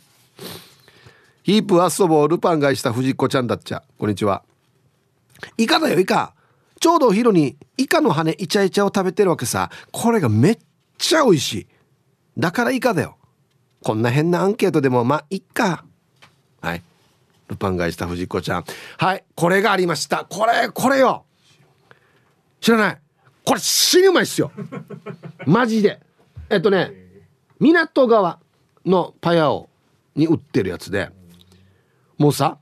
[1.42, 3.82] ヒープアッソボルパン買いした藤子ちゃんだっちゃ。
[3.98, 4.42] こんにちは。
[5.56, 6.34] イカだよイカ。
[6.80, 9.70] ちょうどお昼にイカの羽イチャイチャを食べてるわけさ。
[9.90, 10.58] これがめっ
[10.98, 11.66] ちゃ美味しい。
[12.36, 13.16] だからイカだよ。
[13.82, 15.84] こんな変なアンケートでもまあいっか。
[16.64, 16.82] はい。
[17.48, 18.64] ルパン買いした藤子ちゃん。
[18.96, 20.24] はいこれがありました。
[20.24, 21.24] これこれよ。
[22.60, 22.98] 知らない。
[23.44, 24.50] これ死にうまいっすよ。
[25.46, 26.00] マジで。
[26.48, 26.90] えっとね
[27.60, 28.38] 港側
[28.86, 29.68] のパヤオ
[30.16, 31.10] に売ってるやつで。
[32.16, 32.56] もうさ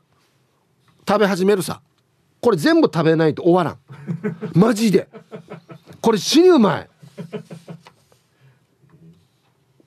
[1.06, 1.80] 食べ始めるさ。
[2.40, 4.58] これ全部食べないと終わらん。
[4.58, 5.06] マジで。
[6.00, 6.88] これ死にうまい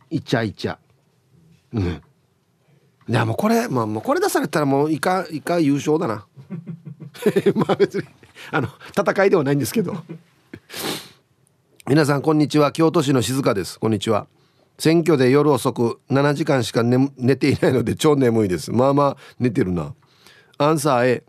[0.09, 0.77] イチャイチャ。
[1.73, 2.01] うん。
[3.07, 6.25] いやもうこれまあもうこれ出されたらもうイカイカ優勝だな。
[7.55, 8.03] まあ別に
[8.51, 9.95] あの戦いではないんですけど。
[11.87, 12.71] 皆さんこんにちは。
[12.71, 13.79] 京都市の静香です。
[13.79, 14.25] こんにちは。
[14.79, 18.71] 選挙で夜遅く7時間しか寝寝ていないので超眠いです。
[18.71, 19.93] まあまあ寝てるな。
[20.57, 21.23] アンサー A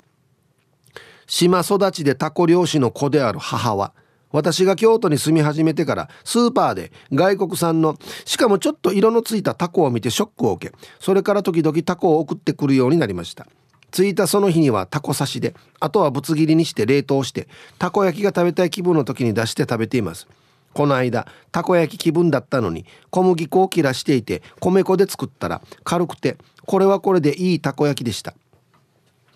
[1.26, 3.92] 島育ちでタコ漁師の子である母は
[4.36, 13.46] 私が京都に住み始めてからスーパーで外国産のしかもちょっと色のついたタコを見てショックを受けそれから時々タコを送ってくるようになりました。
[13.90, 20.28] 着いたその日にはタコ刺しであとはぶつ切りにして冷凍してたこ焼きが食べたい気分の時に出して食べています。
[20.74, 28.34] この間たこ焼き気分だったのに小麦粉を切らしていて米粉で作ったら軽くてこれはこれでいいたこ焼きでした。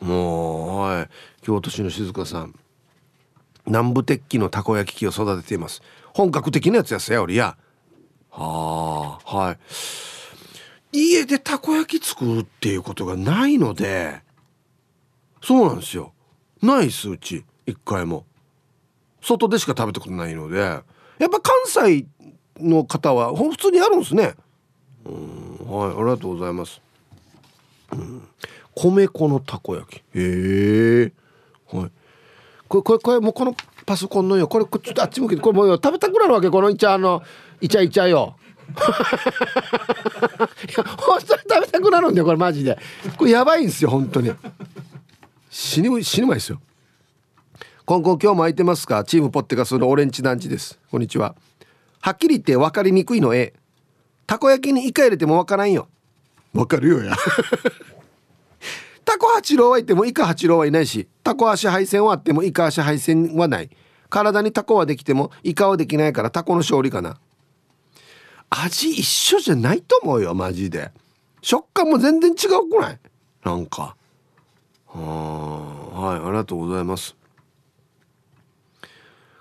[0.02, 1.08] もうはい
[1.40, 2.54] 京都市の静香さん。
[3.70, 5.80] 南部鉄器のたこ焼き器を育てています。
[6.12, 7.56] 本格的なやつやすやおりや。
[8.30, 9.36] はあ。
[9.36, 9.58] はい。
[10.92, 14.22] 家でたこ焼き作るっていうことがないので
[15.40, 16.12] そうなんですよ。
[16.60, 17.44] ないっすうち。
[17.64, 18.26] 一回も。
[19.22, 20.58] 外でしか食べたことないので。
[20.58, 20.82] や
[21.26, 22.06] っぱ関西
[22.58, 24.34] の方は普通にあるんですね。
[25.04, 25.70] うん。
[25.70, 25.90] はい。
[25.90, 26.80] ありがとうございます、
[27.92, 28.28] うん、
[28.74, 30.02] 米粉のたこ焼き。
[30.18, 31.12] へえ。
[31.72, 31.90] はい
[32.70, 37.20] これこれこれもうこのパソコンのよこれちょっとあっち向けてこれもうよ食べたくなるわけこのイチャの
[37.60, 38.36] イチャイチャよ。
[38.70, 38.72] い
[40.78, 42.78] や本当に食べたくなるんだよこれマジで。
[43.18, 44.30] これやばいんですよ本当に。
[45.50, 46.60] 死に死ぬまいですよ。
[47.84, 49.02] 今後今日も空いてますか？
[49.02, 50.78] チームポッテガスのオレンジ団地です。
[50.92, 51.34] こんにちは。
[52.00, 53.52] はっきり言って分かりにくいの A
[54.28, 55.88] たこ焼きにイカ入れても分からんよ。
[56.54, 57.16] 分かるよや。
[59.10, 63.68] タコ八郎はいてもイカ八郎はいないしタコ足配線はあってもイカ足配線はない。
[64.08, 67.18] 体にタコはできてもイカはできないからタコの勝利かな。
[68.50, 70.92] 味一緒じゃないと思うよマジで。
[71.42, 73.00] 食感も全然違うくない？
[73.44, 73.96] なんか。
[74.86, 77.16] はいありがとうございます。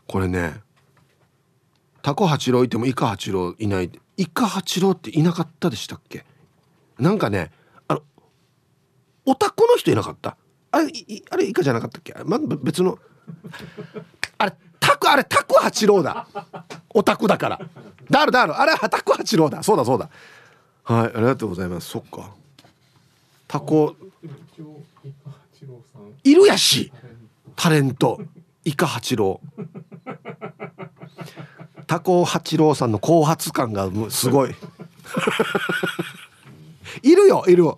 [0.08, 0.62] これね
[2.02, 6.26] タコ八郎いてもイカ八郎いないイカ八郎っていなかったでしたっけ？
[6.98, 7.52] なんかね
[9.30, 10.36] オタクの人いなかった？
[10.72, 10.92] あれ
[11.30, 12.16] あれイカじゃなかったっけ？
[12.26, 12.98] ま別の。
[14.40, 16.26] あれタクあれタク八郎だ。
[16.96, 17.60] オタクだから。
[18.10, 19.62] だるだるあれはタク八郎だ。
[19.62, 20.10] そうだそうだ。
[20.84, 21.90] はいありがとうございます。
[21.90, 22.32] そっか。
[23.48, 23.96] タコ。
[26.24, 26.92] いるやし。
[27.56, 28.20] タレント。
[28.66, 29.40] イカ八郎。
[31.86, 34.56] タコ八郎さんの後発感がすごい。
[37.04, 37.78] いるよいるよ。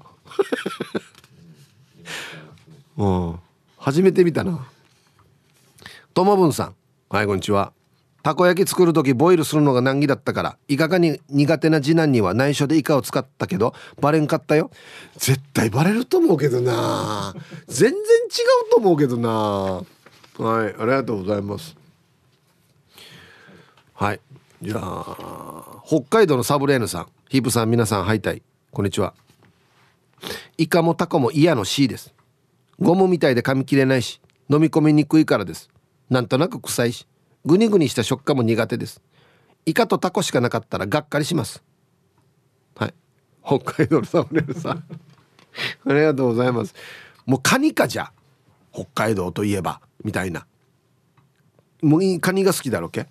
[2.97, 3.39] うん。
[3.77, 4.67] 初めて見たな。
[6.13, 6.75] ともぶんさん。
[7.09, 7.73] はいこんにちは。
[8.23, 14.71] たこ焼き作る時ボイルするのが難儀だったからイカがに苦手な次男には内緒でイカを使ったけどバレんかったよ。
[15.17, 17.33] 絶対バレると思うけどな。
[17.67, 17.97] 全然違
[18.67, 19.29] うと思うけどな。
[19.29, 19.83] は
[20.65, 21.75] いありがとうございます。
[23.93, 24.19] はい
[24.61, 27.07] じゃあ北海道のサブレーヌさん。
[27.29, 28.43] ヒープさん皆さんハイタイ。
[28.71, 29.13] こんにちは。
[30.57, 32.13] イカもタコも嫌の C です。
[32.81, 34.19] ゴムみたいで噛み切れないし
[34.49, 35.69] 飲み込みにくいからです。
[36.09, 37.07] なんとなく臭いし
[37.45, 39.01] グニグニした食感も苦手です。
[39.65, 41.63] イカとタコしかなかったらがっかりします。
[42.75, 42.93] はい。
[43.45, 44.83] 北海道のサムネルさん。
[45.87, 46.73] ありがとうございます。
[47.25, 48.11] もうカニかじゃ
[48.73, 50.45] 北海道といえばみたいな。
[51.81, 53.07] もうカニが好きだろけ？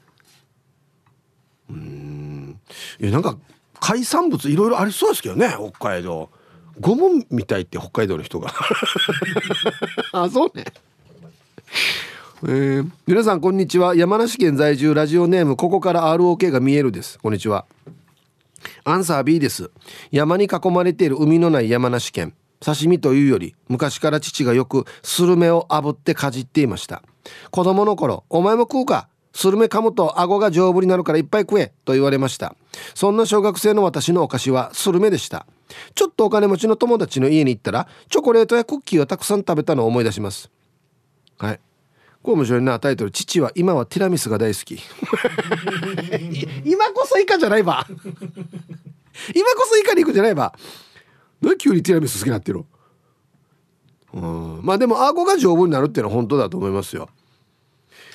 [1.68, 2.60] うん。
[3.00, 3.38] いやなんか
[3.78, 6.30] 海産物いろいろありそうですけどね北海道。
[6.80, 8.50] ゴムみたいって北海道の人が。
[10.12, 10.64] あそうね。
[12.42, 13.94] えー、皆さんこんにちは。
[13.94, 17.18] 山梨県在住ラジオネームここから ROK が見えるです。
[17.18, 17.66] こんにちは。
[18.84, 19.70] アンサー B です。
[20.10, 22.32] 山に囲まれている海のない山梨県。
[22.60, 27.02] 刺身というより昔から父がよくスルメを炙ってかじっていました。
[27.50, 29.08] 子供の頃お前も食うか？
[29.34, 32.54] スルメ噛むと顎が丈夫になるからいっぱい食えと言われました。
[32.94, 35.46] そんな小学生の私のお菓子はスルメでした。
[35.94, 40.50] ちょっとお金持ちの友達の家に行ったらチョコレートやクッキーをたくさん食べたのを思い出します。
[41.38, 41.60] はい。
[42.22, 42.78] これ面白いな。
[42.78, 44.78] タイトル「父は今はティラミスが大好き」
[46.64, 50.54] 今こそイカじゃないば今こそイカに行くじゃないば
[51.40, 52.64] 何急にティラミス好きになってる
[54.12, 54.60] うん。
[54.62, 57.08] まあでも顎が丈夫になるっていうのは本当だと思いますよ。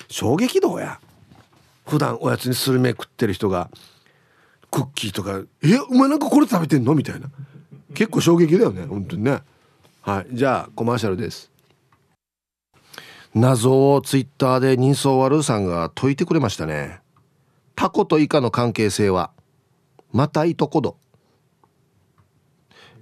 [0.08, 1.00] 衝撃度や。
[1.86, 3.70] 普段おやつにスルメ食ってる人が
[4.70, 7.28] クッキーとか「えお前なんかこれ食べてんの?」みたいな。
[7.94, 9.40] 結構衝撃だよね本当にね。
[10.02, 11.50] はいじゃあコマーシャルです。
[13.34, 17.00] 謎をツイッターで人相悪さんが解いてくれましたね。
[17.74, 19.30] タコとイカの関係性は
[20.12, 20.96] またいとこど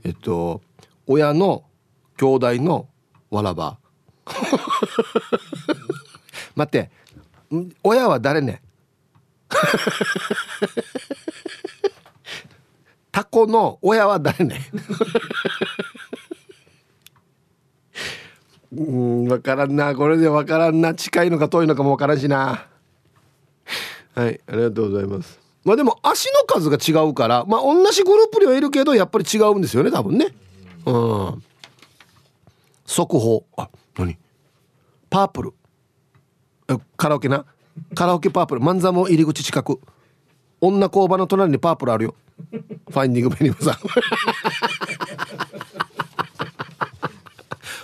[0.05, 0.61] えっと
[1.07, 1.65] 親の
[2.17, 2.89] 兄弟の
[3.31, 3.79] わらば。
[6.57, 6.91] 待って
[7.83, 8.63] 親は誰ね？
[13.13, 14.61] タコの親は誰ね？
[18.73, 19.95] うん分からんな。
[19.95, 20.95] これで分からんな。
[20.95, 22.67] 近いのか遠いのかも分からんしな。
[24.15, 25.39] はいありがとうございます。
[25.65, 30.35] まあでも足の数が違うからまあ同じグループにはいるけどやっぱり違うんですよね多分ね。
[30.85, 31.43] うん。
[32.85, 33.47] 速報。
[33.57, 34.19] あ何？
[35.09, 35.55] パープル。
[36.97, 37.47] カラオケな？
[37.95, 39.81] カラオケパープル万座も入り口近く。
[40.61, 42.15] 女工場の隣にパープルあるよ。
[42.89, 43.73] ファインディングベニムさ。
[43.73, 43.75] ん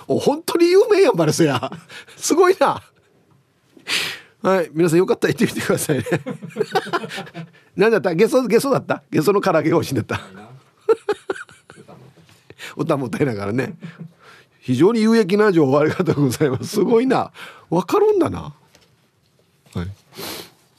[0.09, 1.71] お本当に有名やんバレスや
[2.17, 2.83] すごいな。
[4.43, 6.05] はい皆さんよかったら行ってみてくださいね。
[7.77, 8.15] 何だった？
[8.15, 9.03] ゲソゲソだった？
[9.11, 10.21] ゲソの唐揚げが美味しいんだった。
[12.77, 13.75] 歌も歌いながらね。
[14.61, 16.67] 非常に有益な情報ありがとうございます。
[16.67, 17.31] すごいな。
[17.69, 18.55] わかるんだな。
[19.75, 19.87] はい。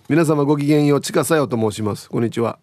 [0.09, 2.09] 皆様ごきげんようちかさよと申します。
[2.09, 2.59] こんにちは。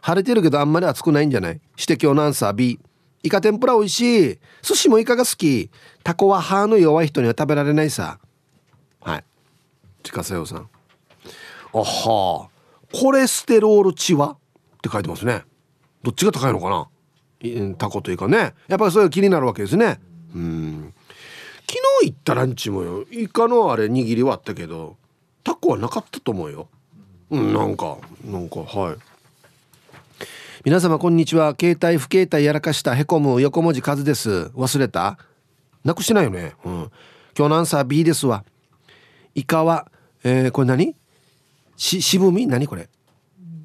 [0.00, 1.60] 晴れてるけどあんまり暑くないんじゃない？
[1.78, 2.80] 指摘のアンサー B
[3.22, 4.38] イカ天ぷら美味しい。
[4.62, 5.70] 寿司もイカが好き。
[6.02, 8.20] タコは歯の弱い人には食べられないさ。
[9.00, 9.24] はい。
[10.02, 10.70] 近さよさん。
[11.74, 12.48] あは。
[12.90, 14.30] コレステロール値は？
[14.30, 14.36] っ
[14.80, 15.42] て書いてますね。
[16.02, 17.74] どっちが高いのかな？
[17.76, 18.54] タコというかね。
[18.66, 20.00] やっぱりそれが気になるわけですね。
[20.34, 20.94] うん。
[21.68, 23.04] 昨日行ったランチもよ。
[23.10, 24.96] イカのあれ握りはあったけど。
[25.44, 26.68] タコはなかったと思うよ。
[27.30, 28.96] うんなんかなんかはい。
[30.64, 31.56] 皆様こんにちは。
[31.58, 34.50] 携帯不携帯やらかしたへこむ横文字数です。
[34.54, 35.18] 忘れた？
[35.84, 36.54] なくしてないよね。
[36.64, 36.72] うん。
[37.36, 38.44] 今日のアンサー B ですわ。
[39.34, 39.90] イカは
[40.22, 40.94] えー、これ何？
[41.76, 42.46] し渋み？
[42.46, 42.88] 何これ？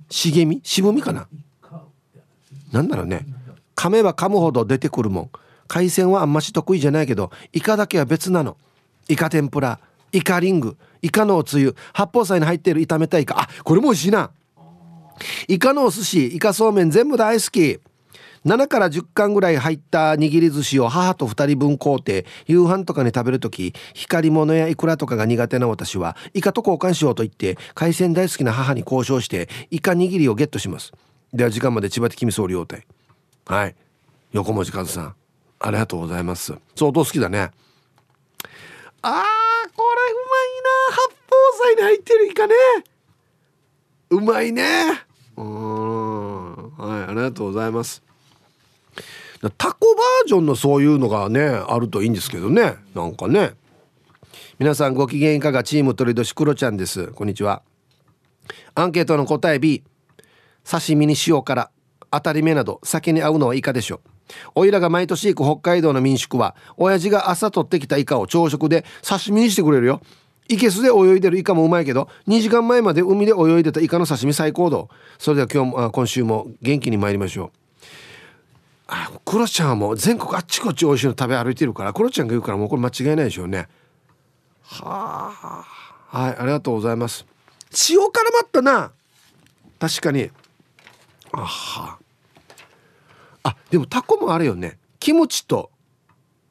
[0.09, 0.61] 茂み？
[0.63, 1.27] 渋みかな？
[2.71, 3.25] なんだろうね。
[3.75, 5.29] 噛めば噛むほど出てくるもん。
[5.67, 8.57] 海鮮はあんまし得意じゃないけどイカだけは別なの。
[9.07, 9.79] イカ天ぷら
[10.11, 10.77] イカリング。
[11.01, 14.31] イカのおつゆ八宝菜に入っている炒めたイカあこれも美味しいな。
[15.47, 17.79] イカのお寿司イカそうめん全部大好き。
[18.45, 30.93] 7から10貫ぐらい入った握り寿司を母と2人分買うて夕飯とかに食べる時光り物やイクラとかが苦手な私はイカと交換しようと言って海鮮大好きな母に交渉してイカ握りをゲットします。
[31.33, 32.85] では時間まで千葉的み総理応対
[33.45, 33.75] はい。
[34.31, 35.15] 横文字和さん
[35.59, 36.53] ありがとうございます。
[36.75, 37.51] 相当好きだね。
[39.01, 39.46] あー
[39.77, 42.55] これうまいな八宝菜に入ってるイカね。
[44.09, 44.63] うまいね。
[45.37, 46.71] うん。
[46.77, 48.01] はいありがとうございます。
[49.59, 52.75] タコバージョンのそういうのがねあるといいんですけどね。
[52.95, 53.53] なんかね。
[54.57, 57.09] 皆さんご機嫌いかがチーム鳥年クロちゃんです。
[57.09, 57.61] こんにちは。
[58.73, 59.83] アンケートの答え B
[60.63, 61.69] 刺身に塩辛
[62.09, 64.16] 当たり目など酒に合うのはイカでしょう。
[64.55, 70.01] おいらが毎年行く北海道の民宿は親父が朝取ってきたイカを朝食で刺身にしてくれるよ。
[70.49, 74.89] いけすで泳いでるイカもうまいけど2時間前まで海で泳いでたイカの刺身最高度。
[75.17, 77.51] それでは今日も今週も元気に参りましょう。
[78.87, 83.67] あクロちゃんはもう全国あっちこっち美味しいの食べ歩いてるからクロちゃんが言うからもうこれ間違いないでしょうね。
[84.63, 85.65] はあ。
[86.09, 87.25] はいありがとうございます。
[87.89, 88.91] 塩辛まったな。
[89.79, 90.31] 確かに。
[91.33, 91.45] あは。
[91.45, 91.97] あ
[93.47, 94.77] あでもタコもあれよね。
[94.99, 95.71] キムチと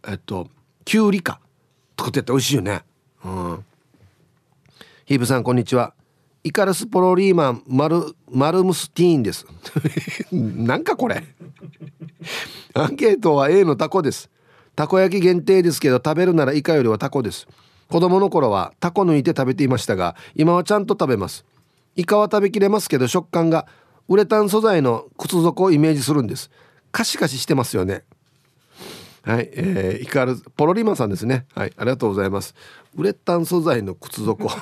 [0.08, 0.48] えっと
[0.84, 1.40] きゅうりか。
[1.94, 2.82] とかってやったら美味しいよね。
[3.24, 3.64] うん。
[5.04, 5.92] ヒープさんこんにちは。
[6.42, 9.46] イカラスポロリーマンマルマルムスティーンです。
[10.32, 11.22] なんかこれ。
[12.72, 14.30] アンケートは A のタコです。
[14.74, 17.46] たこ焼き限定ですけど食べるならイカよりはタコです。
[17.90, 21.44] 子供の頃はタコ抜いて食べていましたが今はちゃんと食べます。
[21.94, 23.66] イカは食べきれますけど食感が
[24.08, 26.50] ウレタン素材の靴底をイメージするんです。
[26.96, 28.04] カシカシしてますよね。
[29.22, 31.44] はい、えー、イカルポロリマンさんですね。
[31.54, 32.54] はいありがとうございます。
[32.96, 34.48] ウレタン素材の靴底。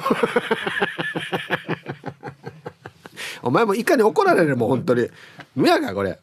[3.41, 5.09] お前もイカに怒られるもん本当に。
[5.55, 6.19] 無やかこれ。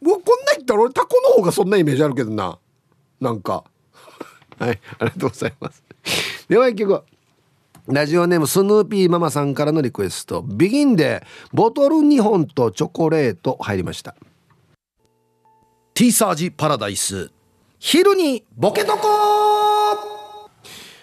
[0.00, 2.58] もうこんな言ったら俺タコの方がそんなイメージあるけどな。
[3.20, 3.64] なんか。
[4.58, 5.82] はいありがとうございます。
[6.48, 7.04] では一曲。
[7.88, 10.40] ラジオネームスヌーピーママさんからのリクエスト。
[10.40, 14.14] ビギンでボトル2本とチョコレート入りました。
[15.98, 17.32] ティーサージパラダイス。
[17.80, 20.48] 昼にボケとこ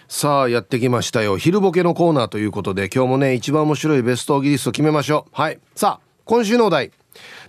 [0.08, 1.36] さあやってきましたよ。
[1.36, 5.30] 昼ボケのコーナーということで今日もね一番面白いベストギリスト決めましょう。
[5.34, 5.60] はい。
[5.74, 6.92] さあ今週のお題。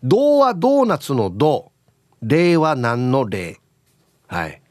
[0.03, 1.71] 童話ドーナツの童。
[2.21, 3.61] 例は何の例
[4.27, 4.61] はい。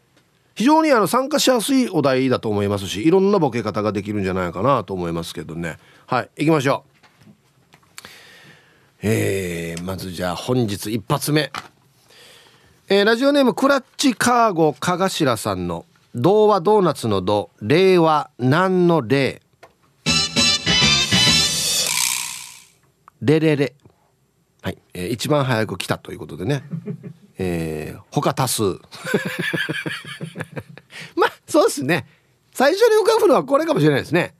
[0.54, 5.78] 非常にあの参加しやすいお題だと思いますしいろんなボケ方ができるんじゃないかなと思いますけどね。
[6.04, 6.30] はい。
[6.36, 7.06] 行きましょう。
[9.02, 11.50] えー、まずじゃあ本日一発目。
[12.88, 19.42] えー、ラジオネームクラッチカーゴかがしらさんの「童話ドーナツの童令和何の例」
[23.20, 23.74] レレレ。
[24.62, 26.62] はい、えー、一番早く来たということでね。
[27.38, 28.62] えー、他多数。
[31.16, 32.06] まあそうですね。
[32.54, 34.32] 最初に浮かぶのはこれかもしれないですね。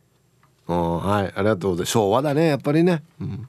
[0.68, 1.32] はい。
[1.36, 1.90] ありがとうございます。
[1.90, 3.48] 昭和だねやっぱりね、うん、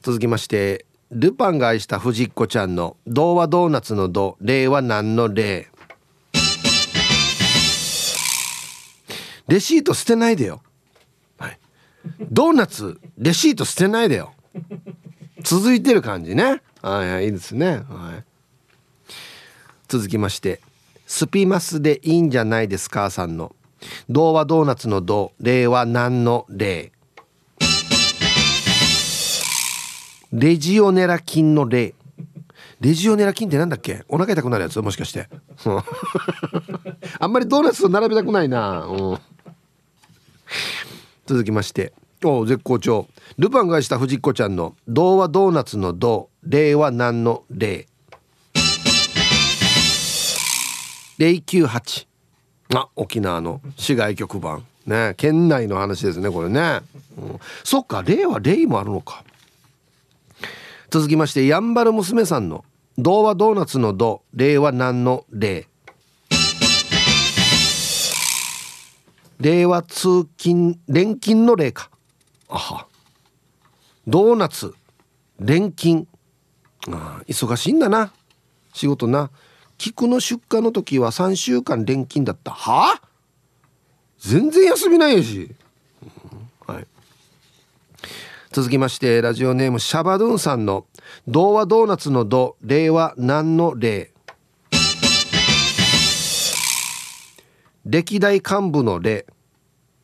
[0.00, 5.68] 続きましてルパンが愛した藤子ちゃんの「童話ドーナツの童」「例は何の例」
[9.48, 10.60] レシート捨てないでよ、
[11.38, 11.58] はい、
[12.30, 14.34] ドーナツレシート捨てないでよ。
[15.42, 16.60] 続いてる感じね。
[16.82, 17.82] はいはいいいですね。
[17.88, 18.24] はい。
[19.88, 20.60] 続きまして
[21.06, 23.56] スピマスでいいんじゃないですかさんの。
[24.10, 26.92] 童話ドーナツの童例は何の例
[30.32, 31.94] レジオネラ菌の例
[32.80, 34.04] レジオネラ菌ってなんだっけ？
[34.08, 34.80] お腹痛くなるやつ？
[34.80, 35.28] もしかして。
[37.18, 39.18] あんまりドーナツと並べたくないな、うん、
[41.26, 41.92] 続きまして。
[42.22, 43.08] お絶好調。
[43.38, 47.86] ルパンがした藤子ちゃんの「童話ドーナツの童」「例は何の例」
[51.18, 52.06] 098
[52.74, 54.64] あ沖縄の市外局番。
[54.86, 55.14] ね。
[55.16, 56.80] 県内の話ですねこれね、
[57.16, 59.24] うん、そっか例は例もあるのか。
[60.90, 62.64] 続きましてやんばる娘さんの
[62.96, 65.68] 「童話ドーナツの童」「例は何の例」
[69.40, 71.90] 令和通勤錬金の例か。
[72.48, 72.86] あは。
[74.06, 74.74] ドーナツ
[75.38, 76.08] 錬金。
[76.88, 78.12] あ忙しいんだな。
[78.72, 79.30] 仕事な。
[79.76, 82.50] 菊の出荷の時は3週間錬金だった。
[82.50, 83.08] はあ？
[84.18, 85.54] 全然休みないやし、
[86.68, 86.86] うん、はい
[88.58, 90.84] 続きましてラジオネームシャバドゥンさんの
[91.28, 94.10] 「童話ドーナツのド」「令和何の令」
[97.86, 99.26] 歴代幹部の例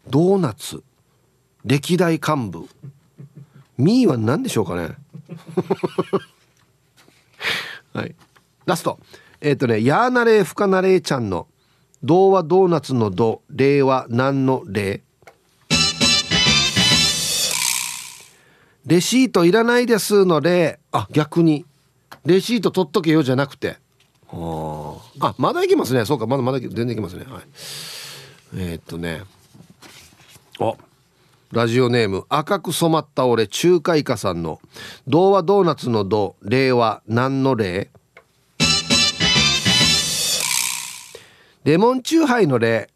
[0.07, 0.85] ドーナツ。
[1.65, 2.69] 歴代幹部。
[3.77, 4.91] ミーは何でしょうかね。
[7.93, 8.15] はい。
[8.67, 9.01] ラスト。
[9.41, 11.49] えっ、ー、とねヤーナレーフカナレーちゃんの
[12.05, 15.03] 童話ドーナツのド令和何の例
[18.87, 21.65] レシートいらないですの例あ逆に。
[22.25, 23.77] レシート取っとけよじゃなくて。
[24.31, 26.05] あまだいきますね。
[26.05, 27.25] そうかまだまだ全然いきますね。
[27.29, 27.43] はい。
[28.57, 29.23] えー、っとね。
[30.61, 30.75] あ。
[31.53, 34.61] ラジオネーム赤く染まった俺中華イカさんの
[35.07, 37.91] 「童話ドーナツの童令和何の例?」
[41.63, 42.91] レモンチューハイの例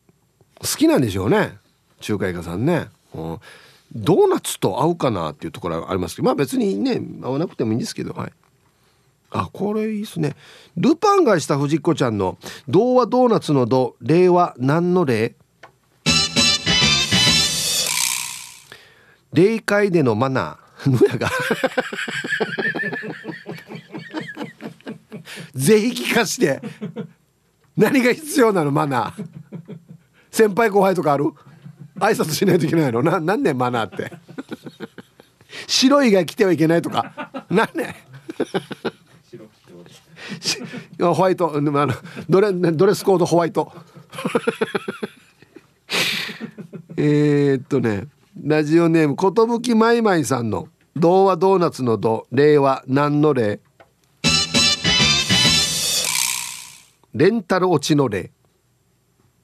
[0.60, 1.56] 好きなんでしょうね。
[2.00, 3.38] 中華イカさんね、うん、
[3.94, 8.32] ドーナツと合うかなっていうところはありますけどまあ別にね合わなくてもいいんですけどはい。
[9.30, 10.36] あこれいいっすね。
[10.76, 15.34] ルパンがした藤子ちゃんの「童話ドーナツの童令和何の例?」
[19.34, 20.68] 霊界でのマナー。
[20.86, 21.28] のやが。
[25.54, 26.62] ぜひ聞かして。
[27.76, 28.70] 何が必要なの？
[28.70, 29.26] マナー。
[30.30, 31.32] 先輩後輩とかある？
[32.00, 33.02] 挨拶しないといけないの？
[33.04, 34.12] な何年マナーって？
[35.66, 37.30] 白いが来てはいけないとか？
[37.50, 37.94] 何年？
[41.00, 41.88] ホワイトあの
[42.28, 43.72] ドレドレスコードホワイト。
[46.96, 48.08] えっとね
[48.42, 53.60] ラジオネーム寿まいまいさんの「童話ドーナツの童令和何の例?」
[57.14, 58.30] レンタル落ちの例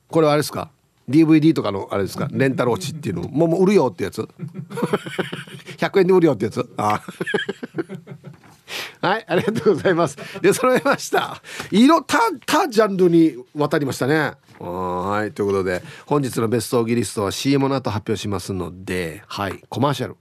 [0.09, 0.71] これはあれですか？
[1.09, 2.29] DVD とかのあれですか？
[2.33, 3.23] レンタル落ちっていうの。
[3.29, 4.23] ももう売るよってやつ。
[5.79, 6.69] 100円で売るよってやつ。
[6.77, 7.01] あ。
[9.03, 10.17] はいありがとうございます。
[10.41, 11.43] で揃えました。
[11.71, 14.33] 色たたジャンルに渡りましたね。
[14.59, 20.17] はいということで本日のベストオギリストは CM の後発表しますのではいコマーシャル。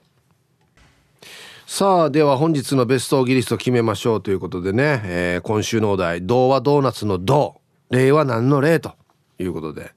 [1.65, 8.91] さあでは本日のベストオギリスト決めましょうということでね、えー、今週のお題「童話ドーナツの童」「令和何の例」と
[9.39, 9.91] いうことで、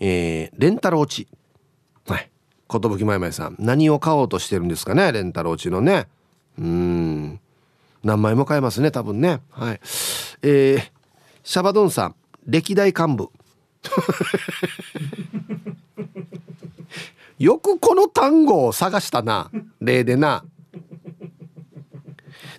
[0.00, 1.28] えー、レンタル落ち。
[2.06, 2.30] はい。
[2.70, 3.56] 寿まいまいさん。
[3.58, 5.12] 何を買おうとしてるんですかね？
[5.12, 6.06] レンタル落ちのね。
[6.58, 7.40] うん。
[8.04, 9.40] 何枚も買えますね多分ね。
[9.50, 9.80] はい。
[10.42, 10.82] えー、
[11.42, 12.14] シャバドンさん。
[12.46, 13.28] 歴代幹部。
[17.38, 19.50] よくこの単語を探したな。
[19.80, 20.44] 例でな。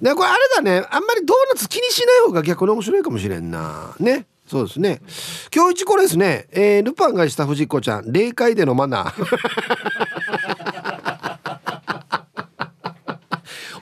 [0.01, 0.87] でこれあれだね。
[0.89, 3.95] あんまりドーナツ気にしない方が逆に面白いかもしれんな。
[3.99, 4.99] ねそうですね。
[5.55, 9.13] 今日一これですね、えー、ルパンがした藤子ちゃん霊界でのマナー。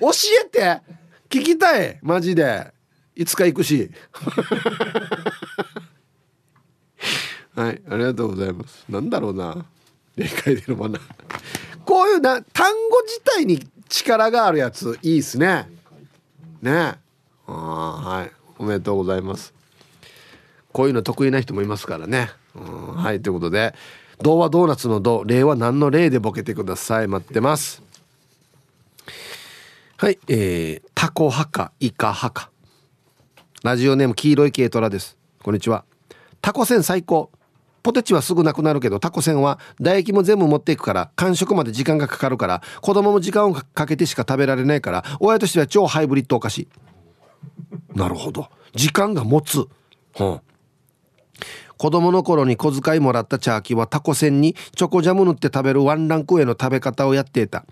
[0.01, 0.09] 教
[0.45, 0.81] えて。
[1.29, 1.97] 聞きたい。
[2.01, 2.73] マジで。
[3.15, 3.89] いつか行くし。
[7.55, 8.83] はいありがとうございます。
[8.89, 9.65] なんだろうな。
[10.17, 11.01] 霊界でのマナー。
[11.85, 15.69] こういうな単語自体に力があるやついいっすね。
[16.61, 16.99] ね。
[17.47, 18.31] あはい。
[18.57, 19.55] おめでとうございます
[20.77, 22.29] こういうの得意な人もいますからね。
[22.53, 23.73] うんはいということで
[24.21, 27.07] 童話ドーナツの童例は何の例でボケてください。
[27.07, 27.81] 待ってます。
[29.97, 32.51] はいえー、タコ派かイカ派か
[33.63, 35.17] ラジオネーム黄色い軽トラです。
[35.41, 35.83] こんにちは。
[36.43, 37.31] タコ船最高。
[37.81, 46.67] ポテチはすぐなくなるけどタコ船は唾液も全部持っていくから完食まで時間がかかるから子供も時間をかけてしか食べられないから親としては超ハイブリッドお菓子。
[47.95, 48.49] なるほど。
[48.75, 49.65] 時間が持つ、
[50.19, 50.41] うん、
[51.77, 57.65] 子供の頃に小遣いもらったチャーキーはタコ船にチョコジャム塗って食べるワンランク上の食べ方をやっていた。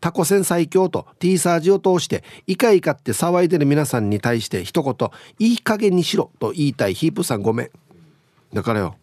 [0.00, 5.10] タコ船最強と T サージを通してイカイカって騒いでる皆さんに対して一言
[5.40, 7.70] いい加減にしろと言いたいヒープさんごめん。
[8.52, 8.96] だからよ。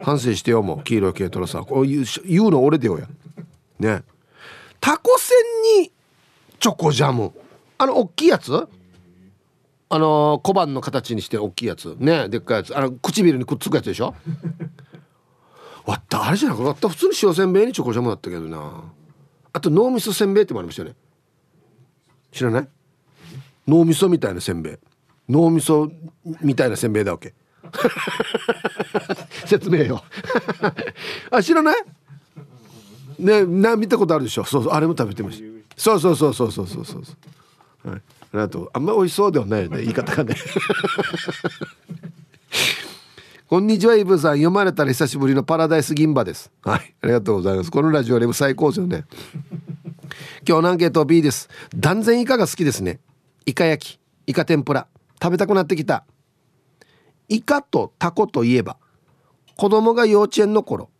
[0.00, 0.82] 反省してよもう。
[0.82, 1.64] 黄色い軽トラさん。
[1.64, 3.06] こう言う言うの俺でよや。
[3.78, 4.02] ね。
[4.80, 5.92] タコ船に
[6.58, 7.32] チョコジャム。
[7.78, 8.50] あの大きいやつ？
[9.92, 11.96] あの小判の形にして大きいやつ。
[11.98, 12.76] ねでっかいやつ。
[12.76, 14.14] あの唇にくっつくやつでしょ？
[15.84, 16.88] わったあれじゃなくなった？
[16.88, 18.84] 普通に塩せんべいにチョコジャムだったけどな。
[19.52, 20.94] あと脳みそせんべいってもありましたよね。
[22.32, 22.68] 知らない？
[23.66, 24.76] 脳みそみたいなせんべい。
[25.28, 25.90] 脳みそ
[26.40, 27.34] みたいなせんべいだわけ。
[29.46, 30.04] 説明よ。
[31.32, 31.84] あ知らない？
[33.18, 34.44] ねな見たことあるでしょ？
[34.44, 35.44] そうそうあれも食べてました。
[35.76, 36.98] そうそうそうそうそうそうそ
[37.84, 37.90] う。
[37.90, 38.02] はい。
[38.32, 40.34] あとうあんまり美味しそうではないよね言い方がね。
[43.48, 44.32] こんにちはイブさん。
[44.34, 46.52] 読まれたら久しぶりのパラダイス銀馬です。
[46.62, 46.94] はい。
[47.02, 47.70] ありがとうございます。
[47.72, 49.04] このラジオレム最高ですよね。
[50.46, 51.48] 今日のアンケート B です。
[51.74, 53.00] 断然イカが好きですね。
[53.46, 54.00] イカ焼き。
[54.28, 54.86] イカ天ぷら。
[55.20, 56.04] 食べたくなってきた。
[57.30, 58.76] イカとタコといえば
[59.56, 60.90] 子供が幼稚園の頃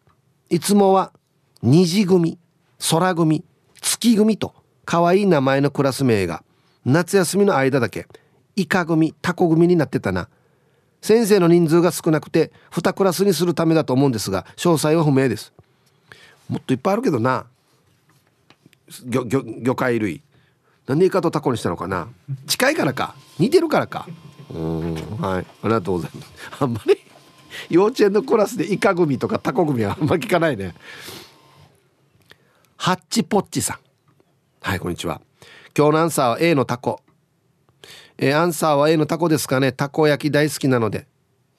[0.48, 1.12] いつもは
[1.60, 2.38] 虹組
[2.90, 3.44] 空組
[3.82, 4.54] 月組と
[4.84, 6.44] 可愛い名前のクラス名が
[6.90, 8.06] 夏休みの間だけ
[8.56, 10.28] イカ組タコ組になってたな。
[11.00, 15.52] 先生の人数が少なくて2クラスにするためだと思うんですが詳細は不明です。
[16.48, 17.46] もっといっぱいあるけどな。
[19.08, 20.22] 魚魚魚介類。
[20.86, 22.08] なんでイカとタコにしたのかな。
[22.46, 23.14] 近いからか。
[23.38, 24.06] 似てるからか。
[24.52, 25.46] うんはい。
[25.46, 26.32] ありがとうございます。
[26.58, 26.98] あんまり
[27.68, 30.74] 幼稚園のクラスでイカ組とかタコ組はあんま聞かないね。
[32.76, 33.78] ハッチポッチさん。
[34.60, 35.20] はいこんにちは。
[35.76, 37.00] 今日のアンサーは A のタコ。
[38.18, 39.70] えー、アンサーは A のタコですかね。
[39.72, 41.06] たこ焼き大好きなので。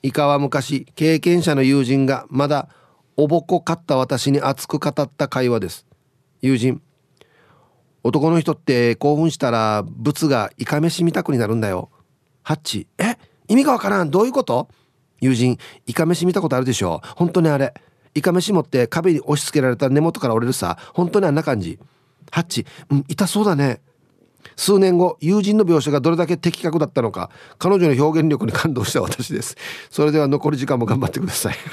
[0.03, 2.67] イカは昔経験者の友人がまだ
[3.15, 5.85] おぼこかった私に熱く語った会話です。
[6.41, 6.81] 友人。
[8.03, 11.89] 男の人って興奮したらブツがイカ飯見たくになるんだよ。
[12.43, 12.87] ハッチ。
[12.97, 13.17] え
[13.47, 14.11] 意味がわからん。
[14.11, 14.67] どういうこと？
[15.19, 15.57] 友人。
[15.85, 17.01] イカ飯見たことあるでしょ？
[17.15, 17.73] 本当にあれ。
[18.13, 20.77] イカ飯持って壁に押し付けられた根元から折れるさ。
[20.93, 21.79] 本当にあんな感じ。
[22.31, 22.65] ハッチ。
[22.89, 23.81] うん痛そうだね。
[24.55, 29.57] 数年後友人の描写がどれだけ的確だったのか彼女の表現力に感動した私です。
[29.89, 31.55] それでは残り時間も頑張ってください。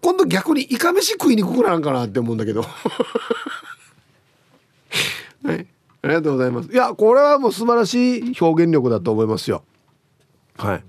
[0.00, 2.62] 今度逆にイカ飯食いにくくならんかなって思うんだけど。
[5.44, 5.66] はい。
[6.02, 6.72] ありがとうございます。
[6.72, 9.62] いやこれはもう素晴らしい表現力だと思いますよ。
[10.56, 10.84] はい。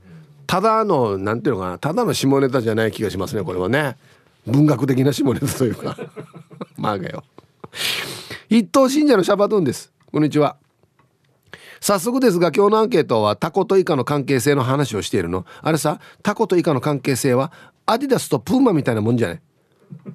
[0.52, 3.96] ただのなんていうのかなただの下ネタじゃない気がしますねこれはね。
[4.46, 5.96] 文学的な下ネタというか。
[6.76, 7.24] まあがよ。
[8.50, 9.94] 一等信者のシャバドゥンです。
[10.12, 10.58] こんにちは。
[11.80, 15.46] 早速ですが今日のアンケートはタコとイカの関係性の話をしているの。
[15.62, 17.54] あれさタコとイカの関係性は
[17.86, 19.42] アディダスとプーマみたいなもんじゃない。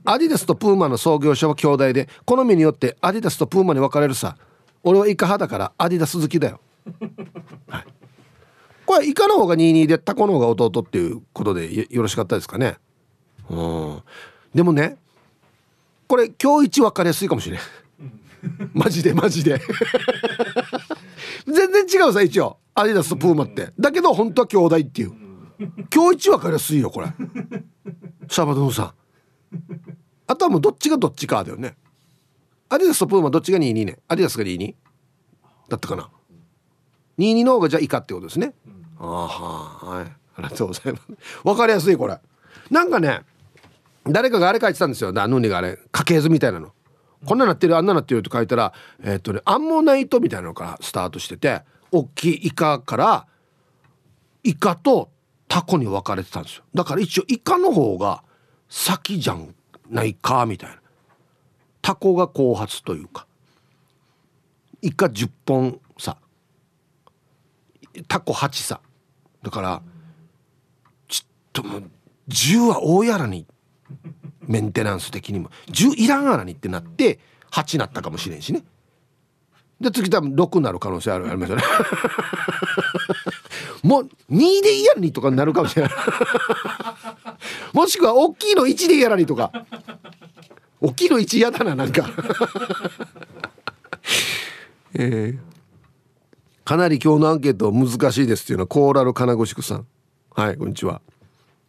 [0.04, 4.36] アディダスとプーマの創業者は兄弟で好みによってアディダスとプーマに分かれるさ。
[4.82, 6.60] 俺はイカ派だからアディダス好きだよ、
[7.68, 7.84] はい、
[8.86, 12.76] これイカの方が22でタコの方が弟っていうことでよろしかったですかね？
[13.50, 14.02] うん。
[14.54, 14.96] でもね
[16.06, 17.60] これ今日一分かりやすいかもしれん。
[18.72, 19.60] マジでマジで。
[21.46, 22.58] 全然違うさ一応。
[22.74, 23.72] アディダスとプーマって。
[23.78, 25.12] だけど本当は兄弟っていう。
[25.92, 27.08] 今日一分かりやすいよこれ。
[28.28, 28.92] シャバドゥンさん。
[30.28, 31.76] あとはもうどっちがどっちかだよね。
[32.68, 33.98] アディダスとプーマどっちが22ね？
[34.06, 34.74] アディダスが22
[35.68, 36.10] だったかな
[37.18, 40.04] ？22の方がじゃあイカってことですね、ああはい。
[40.04, 41.04] ありがとうございます。
[41.44, 42.18] 分かりやすいこれ。
[42.70, 43.20] なんかね
[44.06, 45.12] 誰かがあれ書いてたんですよ。
[45.12, 46.72] ダヌーニがあれ家系図みたいなの。
[47.24, 53.26] こんななってるあんななってると書いたらえー、っとねアンモナイトみたいなのからスタートしてて大きいイカから
[54.42, 55.10] イカと
[55.48, 56.64] タコに分かれてたんですよ。
[56.74, 58.22] だから一応イカの方が
[58.68, 59.36] 先じゃ
[59.88, 60.76] ないかみたいな。
[61.82, 63.26] タコが後発というか。
[64.82, 66.16] イカ10本さ
[68.08, 68.80] タコ8さ
[69.46, 69.80] だから
[71.06, 71.84] ちょっともう
[72.28, 73.46] 10は大やらに
[74.48, 77.20] メンテナンス的にも10いらんあらにってなって
[77.52, 78.64] 8なったかもしれんしね。
[79.80, 81.62] で次多分6になる可能性あるありますよね。
[83.84, 85.92] もう2で嫌にとかになるかもしれない。
[87.72, 89.52] もしくは大きいの1で嫌にとか。
[90.80, 92.04] 大きいの1嫌だななんか。
[94.94, 95.55] えー、
[96.66, 99.86] かなり今日のアンケート難しいですっていうのはコーラル金越さん。
[100.34, 101.00] はいこんにちは。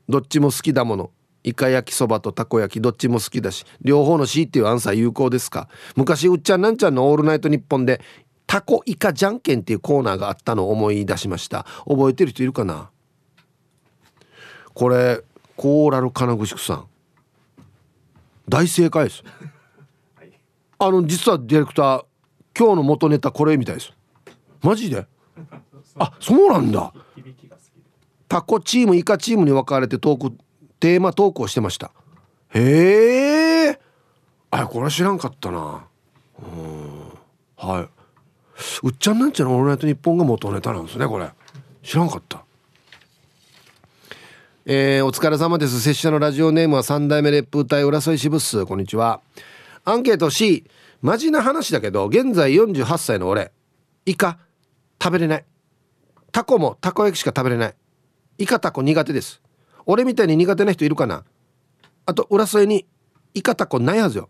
[0.09, 1.11] どっちも好きだもの。
[1.43, 5.69] イカ焼きそばとたこ焼きどっちも好きだし両方の C っていうアンサー有効ですか。
[5.95, 8.01] 昔うっちゃんなんちゃんの「オールナイトニッポン」で
[8.47, 11.67] タコイカじゃんけんっていうコーナーがあったのを思い出しました。
[11.87, 12.89] 覚えてる人いるかな？
[14.73, 15.21] これ
[15.55, 16.85] コーラル金具さん。
[18.49, 19.23] 大正解です、
[20.79, 22.05] あの実はディレクター
[22.57, 23.93] 今日の元ネタこれみたいです
[24.61, 25.05] マジで？
[25.99, 26.93] あそうなんだ。
[28.27, 30.38] タコチームイカチームに分かれてトーク
[30.79, 31.91] テーマ投稿してました。
[32.53, 33.79] へえ。
[34.51, 35.85] あこれは知らんかったな。
[36.39, 37.67] うん。
[37.69, 37.89] はい。
[38.84, 41.29] うっちゃんなんちゃらオールナイトニッポンが元ネタなんですねこれ。
[41.84, 42.43] 知らんかった。
[44.65, 45.79] えー、お疲れ様です。
[45.79, 49.21] 拙者のラジオネームは三代目烈風隊浦添支部数こんにちは。
[49.85, 50.65] アンケート C
[51.01, 53.51] マジな話だけど現在48歳の俺。
[54.05, 54.39] イカ。
[55.01, 55.45] 食べれない。
[56.31, 57.75] タコもたこ焼きしか食べれない。
[58.37, 59.41] イカタコ苦手です。
[59.85, 61.23] 俺みたいに苦手な人いるかな。
[62.05, 62.85] あと浦添に
[63.33, 64.29] イカタコないはずよ。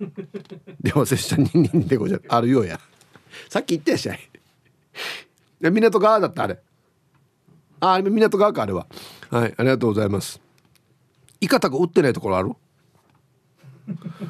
[0.80, 2.80] でも拙者にんでごじゃあるようや。
[3.48, 4.30] さっき言ったやしゃい
[5.60, 6.58] 港川だったあれ。
[7.80, 8.86] ああれ港川かあれは。
[9.30, 10.40] はいありがとうございます。
[11.40, 12.52] イカタコ売ってないところある？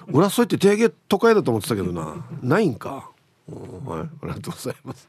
[0.09, 2.26] 浦添って定芸都会だと思ってたけどな。
[2.43, 3.10] ないんか、
[3.48, 5.09] はいありがとうございます。